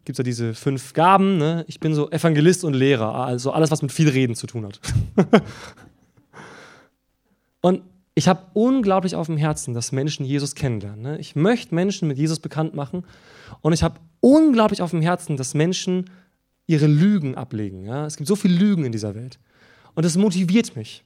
gibt 0.08 0.16
es 0.16 0.20
ja 0.20 0.24
diese 0.24 0.54
fünf 0.54 0.94
Gaben. 0.94 1.38
Ne? 1.38 1.66
Ich 1.68 1.82
bin 1.82 1.94
so 1.94 2.10
Evangelist 2.10 2.64
und 2.64 2.74
Lehrer, 2.74 3.14
also 3.14 3.52
alles, 3.52 3.72
was 3.72 3.82
mit 3.82 3.92
viel 3.92 4.08
Reden 4.08 4.36
zu 4.36 4.48
tun 4.48 4.66
hat. 4.66 4.80
und 7.62 7.82
ich 8.16 8.30
habe 8.30 8.46
unglaublich 8.54 9.16
auf 9.16 9.26
dem 9.26 9.36
Herzen, 9.36 9.74
dass 9.74 9.92
Menschen 9.92 10.26
Jesus 10.26 10.56
kennenlernen. 10.56 11.02
Ne? 11.02 11.20
Ich 11.20 11.36
möchte 11.36 11.76
Menschen 11.76 12.08
mit 12.08 12.18
Jesus 12.18 12.40
bekannt 12.40 12.74
machen 12.74 13.04
und 13.60 13.74
ich 13.74 13.84
habe 13.84 14.00
unglaublich 14.22 14.82
auf 14.82 14.92
dem 14.92 15.02
Herzen, 15.02 15.36
dass 15.36 15.54
Menschen 15.54 16.10
ihre 16.68 16.88
Lügen 16.88 17.36
ablegen. 17.36 17.84
Ja? 17.84 18.06
Es 18.06 18.16
gibt 18.16 18.30
so 18.30 18.38
viele 18.38 18.58
Lügen 18.58 18.86
in 18.86 18.94
dieser 18.94 19.14
Welt 19.14 19.40
und 19.94 20.06
das 20.06 20.16
motiviert 20.16 20.78
mich. 20.78 21.04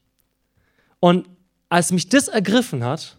Und 0.99 1.27
als 1.69 1.91
mich 1.91 2.07
das 2.07 2.27
ergriffen 2.27 2.83
hat, 2.83 3.17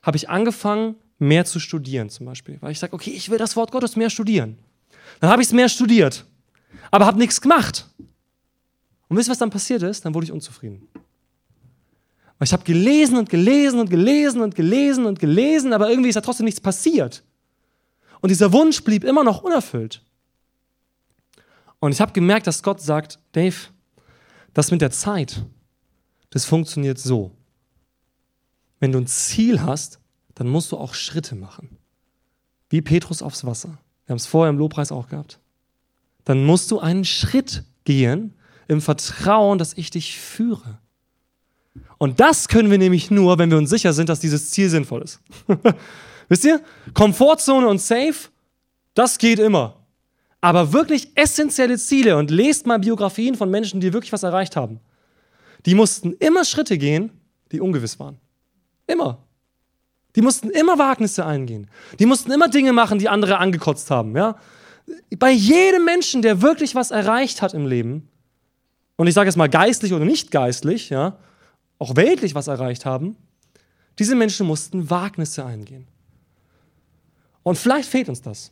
habe 0.00 0.16
ich 0.16 0.30
angefangen, 0.30 0.94
mehr 1.18 1.44
zu 1.44 1.60
studieren 1.60 2.10
zum 2.10 2.26
Beispiel. 2.26 2.58
Weil 2.60 2.72
ich 2.72 2.78
sage, 2.78 2.92
okay, 2.92 3.10
ich 3.10 3.30
will 3.30 3.38
das 3.38 3.56
Wort 3.56 3.72
Gottes 3.72 3.96
mehr 3.96 4.10
studieren. 4.10 4.58
Dann 5.20 5.30
habe 5.30 5.42
ich 5.42 5.48
es 5.48 5.54
mehr 5.54 5.68
studiert, 5.68 6.24
aber 6.90 7.06
habe 7.06 7.18
nichts 7.18 7.40
gemacht. 7.40 7.88
Und 9.08 9.16
wisst 9.16 9.28
ihr, 9.28 9.32
was 9.32 9.38
dann 9.38 9.50
passiert 9.50 9.82
ist? 9.82 10.04
Dann 10.04 10.14
wurde 10.14 10.26
ich 10.26 10.32
unzufrieden. 10.32 10.86
Weil 12.38 12.46
ich 12.46 12.52
habe 12.52 12.62
gelesen 12.62 13.16
und 13.16 13.30
gelesen 13.30 13.80
und 13.80 13.90
gelesen 13.90 14.42
und 14.42 14.54
gelesen 14.54 15.06
und 15.06 15.18
gelesen, 15.18 15.72
aber 15.72 15.90
irgendwie 15.90 16.10
ist 16.10 16.14
da 16.14 16.20
trotzdem 16.20 16.44
nichts 16.44 16.60
passiert. 16.60 17.24
Und 18.20 18.28
dieser 18.28 18.52
Wunsch 18.52 18.82
blieb 18.84 19.04
immer 19.04 19.24
noch 19.24 19.42
unerfüllt. 19.42 20.04
Und 21.80 21.92
ich 21.92 22.00
habe 22.00 22.12
gemerkt, 22.12 22.46
dass 22.46 22.62
Gott 22.62 22.80
sagt, 22.80 23.18
Dave, 23.32 23.56
das 24.52 24.70
mit 24.70 24.80
der 24.80 24.90
Zeit, 24.90 25.44
das 26.30 26.44
funktioniert 26.44 26.98
so 26.98 27.32
wenn 28.80 28.92
du 28.92 28.98
ein 28.98 29.06
Ziel 29.06 29.62
hast, 29.62 29.98
dann 30.38 30.48
musst 30.48 30.70
du 30.70 30.76
auch 30.76 30.94
Schritte 30.94 31.34
machen. 31.34 31.78
Wie 32.70 32.80
Petrus 32.80 33.22
aufs 33.22 33.44
Wasser. 33.44 33.70
Wir 34.06 34.12
haben 34.12 34.18
es 34.18 34.26
vorher 34.26 34.50
im 34.50 34.58
Lobpreis 34.58 34.92
auch 34.92 35.08
gehabt. 35.08 35.40
Dann 36.24 36.44
musst 36.44 36.70
du 36.70 36.78
einen 36.78 37.04
Schritt 37.04 37.64
gehen 37.84 38.34
im 38.68 38.80
Vertrauen, 38.80 39.58
dass 39.58 39.74
ich 39.74 39.90
dich 39.90 40.16
führe. 40.16 40.78
Und 41.98 42.20
das 42.20 42.46
können 42.46 42.70
wir 42.70 42.78
nämlich 42.78 43.10
nur, 43.10 43.38
wenn 43.38 43.50
wir 43.50 43.58
uns 43.58 43.68
sicher 43.68 43.92
sind, 43.92 44.08
dass 44.08 44.20
dieses 44.20 44.50
Ziel 44.50 44.70
sinnvoll 44.70 45.02
ist. 45.02 45.20
Wisst 46.28 46.44
ihr? 46.44 46.62
Komfortzone 46.94 47.66
und 47.66 47.80
Safe, 47.80 48.14
das 48.94 49.18
geht 49.18 49.40
immer. 49.40 49.74
Aber 50.40 50.72
wirklich 50.72 51.10
essentielle 51.16 51.78
Ziele 51.78 52.16
und 52.16 52.30
lest 52.30 52.64
mal 52.64 52.78
Biografien 52.78 53.34
von 53.34 53.50
Menschen, 53.50 53.80
die 53.80 53.92
wirklich 53.92 54.12
was 54.12 54.22
erreicht 54.22 54.54
haben. 54.54 54.78
Die 55.66 55.74
mussten 55.74 56.12
immer 56.12 56.44
Schritte 56.44 56.78
gehen, 56.78 57.10
die 57.50 57.60
ungewiss 57.60 57.98
waren. 57.98 58.18
Immer. 58.86 59.24
Die 60.16 60.22
mussten 60.22 60.50
immer 60.50 60.78
Wagnisse 60.78 61.24
eingehen. 61.24 61.68
Die 61.98 62.06
mussten 62.06 62.32
immer 62.32 62.48
Dinge 62.48 62.72
machen, 62.72 62.98
die 62.98 63.08
andere 63.08 63.38
angekotzt 63.38 63.90
haben. 63.90 64.16
Ja? 64.16 64.36
Bei 65.18 65.30
jedem 65.30 65.84
Menschen, 65.84 66.22
der 66.22 66.42
wirklich 66.42 66.74
was 66.74 66.90
erreicht 66.90 67.42
hat 67.42 67.54
im 67.54 67.66
Leben, 67.66 68.08
und 68.96 69.06
ich 69.06 69.14
sage 69.14 69.28
jetzt 69.28 69.36
mal 69.36 69.48
geistlich 69.48 69.92
oder 69.92 70.04
nicht 70.04 70.30
geistlich, 70.32 70.90
ja, 70.90 71.18
auch 71.78 71.94
weltlich 71.94 72.34
was 72.34 72.48
erreicht 72.48 72.84
haben, 72.84 73.16
diese 73.98 74.16
Menschen 74.16 74.46
mussten 74.46 74.90
Wagnisse 74.90 75.44
eingehen. 75.44 75.86
Und 77.44 77.56
vielleicht 77.56 77.88
fehlt 77.88 78.08
uns 78.08 78.22
das. 78.22 78.50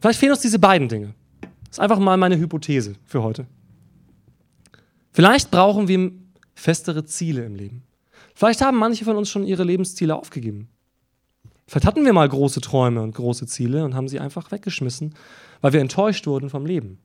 Vielleicht 0.00 0.20
fehlen 0.20 0.32
uns 0.32 0.40
diese 0.40 0.58
beiden 0.58 0.88
Dinge. 0.88 1.14
Das 1.40 1.72
ist 1.72 1.80
einfach 1.80 1.98
mal 1.98 2.16
meine 2.16 2.38
Hypothese 2.38 2.94
für 3.04 3.22
heute. 3.22 3.46
Vielleicht 5.12 5.50
brauchen 5.50 5.88
wir 5.88 6.12
festere 6.54 7.04
Ziele 7.04 7.44
im 7.44 7.54
Leben. 7.54 7.82
Vielleicht 8.34 8.60
haben 8.60 8.78
manche 8.78 9.04
von 9.04 9.16
uns 9.16 9.28
schon 9.28 9.44
ihre 9.44 9.64
Lebensziele 9.64 10.14
aufgegeben. 10.14 10.68
Vielleicht 11.70 11.86
hatten 11.86 12.04
wir 12.04 12.12
mal 12.12 12.28
große 12.28 12.60
Träume 12.60 13.00
und 13.00 13.14
große 13.14 13.46
Ziele 13.46 13.84
und 13.84 13.94
haben 13.94 14.08
sie 14.08 14.18
einfach 14.18 14.50
weggeschmissen, 14.50 15.14
weil 15.60 15.72
wir 15.72 15.80
enttäuscht 15.80 16.26
wurden 16.26 16.50
vom 16.50 16.66
Leben. 16.66 16.98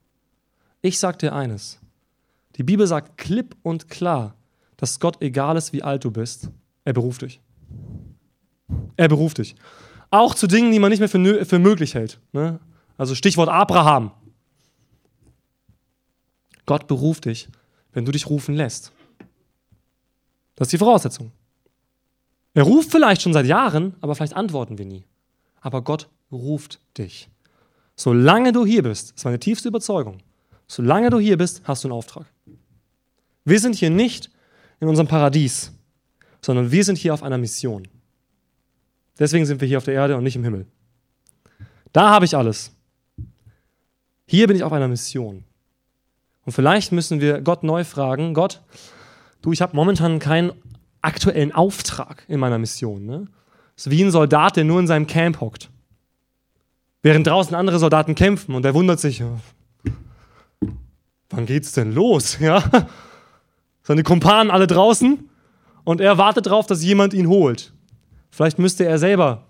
Ich 0.81 0.97
sage 0.97 1.19
dir 1.19 1.35
eines. 1.35 1.79
Die 2.55 2.63
Bibel 2.63 2.87
sagt 2.87 3.19
klipp 3.19 3.55
und 3.61 3.89
klar, 3.89 4.33
dass 4.77 4.99
Gott 4.99 5.21
egal 5.21 5.55
ist, 5.55 5.71
wie 5.71 5.83
alt 5.83 6.03
du 6.03 6.09
bist, 6.09 6.49
er 6.83 6.93
beruft 6.93 7.21
dich. 7.21 7.39
Er 8.97 9.07
beruft 9.07 9.37
dich. 9.37 9.55
Auch 10.09 10.33
zu 10.33 10.47
Dingen, 10.47 10.71
die 10.71 10.79
man 10.79 10.89
nicht 10.89 10.99
mehr 10.99 11.09
für, 11.09 11.45
für 11.45 11.59
möglich 11.59 11.93
hält. 11.93 12.19
Ne? 12.33 12.59
Also 12.97 13.13
Stichwort 13.13 13.49
Abraham. 13.49 14.09
Gott 16.65 16.87
beruft 16.87 17.25
dich, 17.25 17.49
wenn 17.93 18.03
du 18.03 18.11
dich 18.11 18.31
rufen 18.31 18.55
lässt. 18.55 18.91
Das 20.55 20.69
ist 20.69 20.73
die 20.73 20.79
Voraussetzung. 20.79 21.31
Er 22.55 22.63
ruft 22.63 22.89
vielleicht 22.89 23.21
schon 23.21 23.33
seit 23.33 23.45
Jahren, 23.45 23.95
aber 23.99 24.15
vielleicht 24.15 24.35
antworten 24.35 24.77
wir 24.77 24.85
nie. 24.85 25.03
Aber 25.59 25.81
Gott 25.83 26.09
ruft 26.31 26.79
dich. 26.97 27.29
Solange 27.95 28.53
du 28.53 28.65
hier 28.65 28.81
bist, 28.81 29.11
ist 29.15 29.25
meine 29.25 29.39
tiefste 29.39 29.67
Überzeugung, 29.67 30.19
solange 30.65 31.09
du 31.09 31.19
hier 31.19 31.37
bist, 31.37 31.61
hast 31.65 31.83
du 31.83 31.89
einen 31.89 31.97
Auftrag. 31.97 32.25
Wir 33.43 33.59
sind 33.59 33.75
hier 33.75 33.89
nicht 33.89 34.31
in 34.79 34.87
unserem 34.87 35.07
Paradies, 35.07 35.73
sondern 36.41 36.71
wir 36.71 36.83
sind 36.83 36.97
hier 36.97 37.13
auf 37.13 37.23
einer 37.23 37.37
Mission. 37.37 37.87
Deswegen 39.19 39.45
sind 39.45 39.59
wir 39.59 39.67
hier 39.67 39.77
auf 39.77 39.85
der 39.85 39.93
Erde 39.93 40.15
und 40.15 40.23
nicht 40.23 40.35
im 40.35 40.43
Himmel. 40.43 40.65
Da 41.91 42.09
habe 42.09 42.25
ich 42.25 42.37
alles. 42.37 42.71
Hier 44.25 44.47
bin 44.47 44.55
ich 44.55 44.63
auf 44.63 44.73
einer 44.73 44.87
Mission. 44.87 45.43
Und 46.45 46.53
vielleicht 46.53 46.93
müssen 46.93 47.19
wir 47.19 47.41
Gott 47.41 47.63
neu 47.63 47.83
fragen, 47.83 48.33
Gott, 48.33 48.61
du, 49.41 49.51
ich 49.51 49.61
habe 49.61 49.75
momentan 49.75 50.19
keinen 50.19 50.53
aktuellen 51.05 51.51
Auftrag 51.51 52.25
in 52.27 52.39
meiner 52.39 52.57
Mission. 52.57 53.05
Ne? 53.05 53.27
Das 53.75 53.87
ist 53.87 53.91
wie 53.91 54.03
ein 54.03 54.11
Soldat, 54.11 54.55
der 54.57 54.63
nur 54.63 54.79
in 54.79 54.87
seinem 54.87 55.07
Camp 55.07 55.39
hockt. 55.41 55.69
Während 57.01 57.27
draußen 57.27 57.55
andere 57.55 57.79
Soldaten 57.79 58.15
kämpfen 58.15 58.55
und 58.55 58.65
er 58.65 58.73
wundert 58.73 58.99
sich, 58.99 59.23
wann 61.29 61.45
geht's 61.45 61.71
denn 61.73 61.93
los? 61.93 62.39
Ja? 62.41 62.63
Seine 63.83 64.01
Kumpanen 64.01 64.49
alle 64.49 64.65
draußen 64.65 65.29
und 65.83 66.01
er 66.01 66.17
wartet 66.17 66.47
darauf, 66.47 66.65
dass 66.65 66.83
jemand 66.83 67.13
ihn 67.13 67.27
holt. 67.27 67.71
Vielleicht 68.31 68.57
müsste 68.57 68.83
er 68.85 68.97
selber 68.97 69.45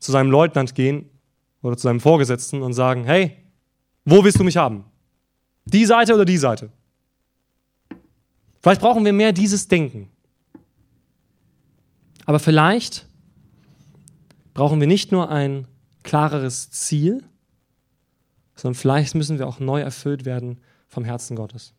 zu 0.00 0.10
seinem 0.10 0.32
Leutnant 0.32 0.74
gehen 0.74 1.08
oder 1.62 1.76
zu 1.76 1.84
seinem 1.84 2.00
Vorgesetzten 2.00 2.62
und 2.62 2.72
sagen, 2.72 3.04
hey, 3.04 3.36
wo 4.04 4.24
willst 4.24 4.40
du 4.40 4.44
mich 4.44 4.56
haben? 4.56 4.84
Die 5.66 5.84
Seite 5.84 6.14
oder 6.14 6.24
die 6.24 6.36
Seite? 6.36 6.70
Vielleicht 8.60 8.80
brauchen 8.80 9.04
wir 9.04 9.12
mehr 9.12 9.32
dieses 9.32 9.68
Denken. 9.68 10.10
Aber 12.26 12.38
vielleicht 12.38 13.06
brauchen 14.54 14.80
wir 14.80 14.86
nicht 14.86 15.12
nur 15.12 15.30
ein 15.30 15.66
klareres 16.02 16.70
Ziel, 16.70 17.24
sondern 18.54 18.78
vielleicht 18.78 19.14
müssen 19.14 19.38
wir 19.38 19.48
auch 19.48 19.60
neu 19.60 19.80
erfüllt 19.80 20.24
werden 20.24 20.60
vom 20.88 21.04
Herzen 21.04 21.36
Gottes. 21.36 21.74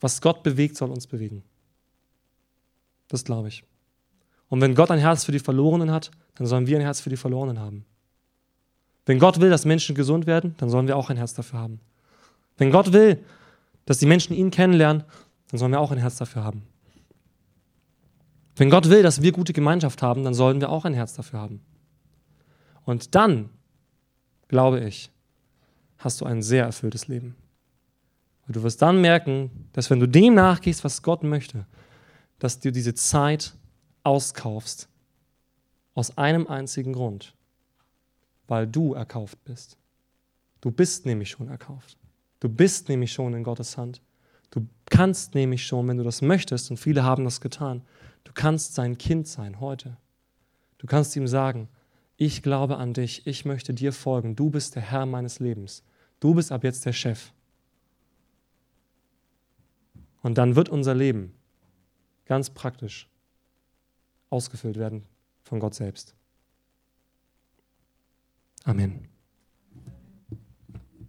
Was 0.00 0.20
Gott 0.20 0.42
bewegt, 0.42 0.76
soll 0.76 0.90
uns 0.90 1.06
bewegen. 1.06 1.42
Das 3.08 3.24
glaube 3.24 3.48
ich. 3.48 3.64
Und 4.48 4.60
wenn 4.60 4.74
Gott 4.74 4.90
ein 4.90 4.98
Herz 4.98 5.24
für 5.24 5.32
die 5.32 5.38
Verlorenen 5.38 5.90
hat, 5.90 6.10
dann 6.34 6.46
sollen 6.46 6.66
wir 6.66 6.76
ein 6.76 6.82
Herz 6.82 7.00
für 7.00 7.10
die 7.10 7.16
Verlorenen 7.16 7.58
haben. 7.58 7.84
Wenn 9.06 9.18
Gott 9.18 9.40
will, 9.40 9.50
dass 9.50 9.64
Menschen 9.64 9.94
gesund 9.94 10.26
werden, 10.26 10.54
dann 10.58 10.70
sollen 10.70 10.86
wir 10.86 10.96
auch 10.96 11.10
ein 11.10 11.16
Herz 11.16 11.34
dafür 11.34 11.58
haben. 11.58 11.80
Wenn 12.58 12.70
Gott 12.70 12.92
will, 12.92 13.24
dass 13.86 13.98
die 13.98 14.06
Menschen 14.06 14.34
ihn 14.34 14.50
kennenlernen, 14.50 15.04
dann 15.50 15.58
sollen 15.58 15.72
wir 15.72 15.80
auch 15.80 15.90
ein 15.90 15.98
Herz 15.98 16.16
dafür 16.16 16.44
haben. 16.44 16.62
Wenn 18.56 18.70
Gott 18.70 18.90
will, 18.90 19.02
dass 19.02 19.22
wir 19.22 19.32
gute 19.32 19.52
Gemeinschaft 19.52 20.02
haben, 20.02 20.24
dann 20.24 20.34
sollen 20.34 20.60
wir 20.60 20.70
auch 20.70 20.84
ein 20.84 20.94
Herz 20.94 21.14
dafür 21.14 21.40
haben. 21.40 21.60
Und 22.84 23.14
dann, 23.14 23.50
glaube 24.48 24.80
ich, 24.80 25.10
hast 25.98 26.20
du 26.20 26.24
ein 26.24 26.42
sehr 26.42 26.64
erfülltes 26.64 27.08
Leben. 27.08 27.36
Und 28.46 28.56
du 28.56 28.62
wirst 28.62 28.82
dann 28.82 29.00
merken, 29.00 29.68
dass 29.72 29.88
wenn 29.88 30.00
du 30.00 30.06
dem 30.06 30.34
nachgehst, 30.34 30.84
was 30.84 31.02
Gott 31.02 31.22
möchte, 31.22 31.66
dass 32.38 32.58
du 32.58 32.72
diese 32.72 32.94
Zeit 32.94 33.54
auskaufst 34.02 34.88
aus 35.94 36.18
einem 36.18 36.46
einzigen 36.48 36.92
Grund, 36.92 37.34
weil 38.48 38.66
du 38.66 38.94
erkauft 38.94 39.42
bist. 39.44 39.78
Du 40.60 40.70
bist 40.70 41.06
nämlich 41.06 41.30
schon 41.30 41.48
erkauft. 41.48 41.96
Du 42.40 42.48
bist 42.48 42.88
nämlich 42.88 43.12
schon 43.12 43.34
in 43.34 43.44
Gottes 43.44 43.76
Hand. 43.78 44.02
Du 44.50 44.66
kannst 44.86 45.34
nämlich 45.34 45.64
schon, 45.66 45.86
wenn 45.88 45.96
du 45.96 46.04
das 46.04 46.20
möchtest, 46.20 46.70
und 46.70 46.76
viele 46.76 47.04
haben 47.04 47.24
das 47.24 47.40
getan, 47.40 47.82
du 48.24 48.32
kannst 48.32 48.74
sein 48.74 48.98
Kind 48.98 49.26
sein 49.26 49.60
heute. 49.60 49.96
Du 50.78 50.86
kannst 50.86 51.14
ihm 51.16 51.28
sagen, 51.28 51.68
ich 52.16 52.42
glaube 52.42 52.76
an 52.76 52.94
dich, 52.94 53.26
ich 53.26 53.44
möchte 53.44 53.74
dir 53.74 53.92
folgen, 53.92 54.36
du 54.36 54.50
bist 54.50 54.74
der 54.74 54.82
Herr 54.82 55.06
meines 55.06 55.38
Lebens, 55.38 55.82
du 56.20 56.34
bist 56.34 56.52
ab 56.52 56.64
jetzt 56.64 56.84
der 56.86 56.92
Chef. 56.92 57.32
Und 60.22 60.38
dann 60.38 60.56
wird 60.56 60.68
unser 60.68 60.94
Leben 60.94 61.34
ganz 62.26 62.50
praktisch 62.50 63.08
ausgefüllt 64.30 64.78
werden 64.78 65.04
von 65.42 65.60
Gott 65.60 65.74
selbst. 65.74 66.14
Amen. 68.64 69.11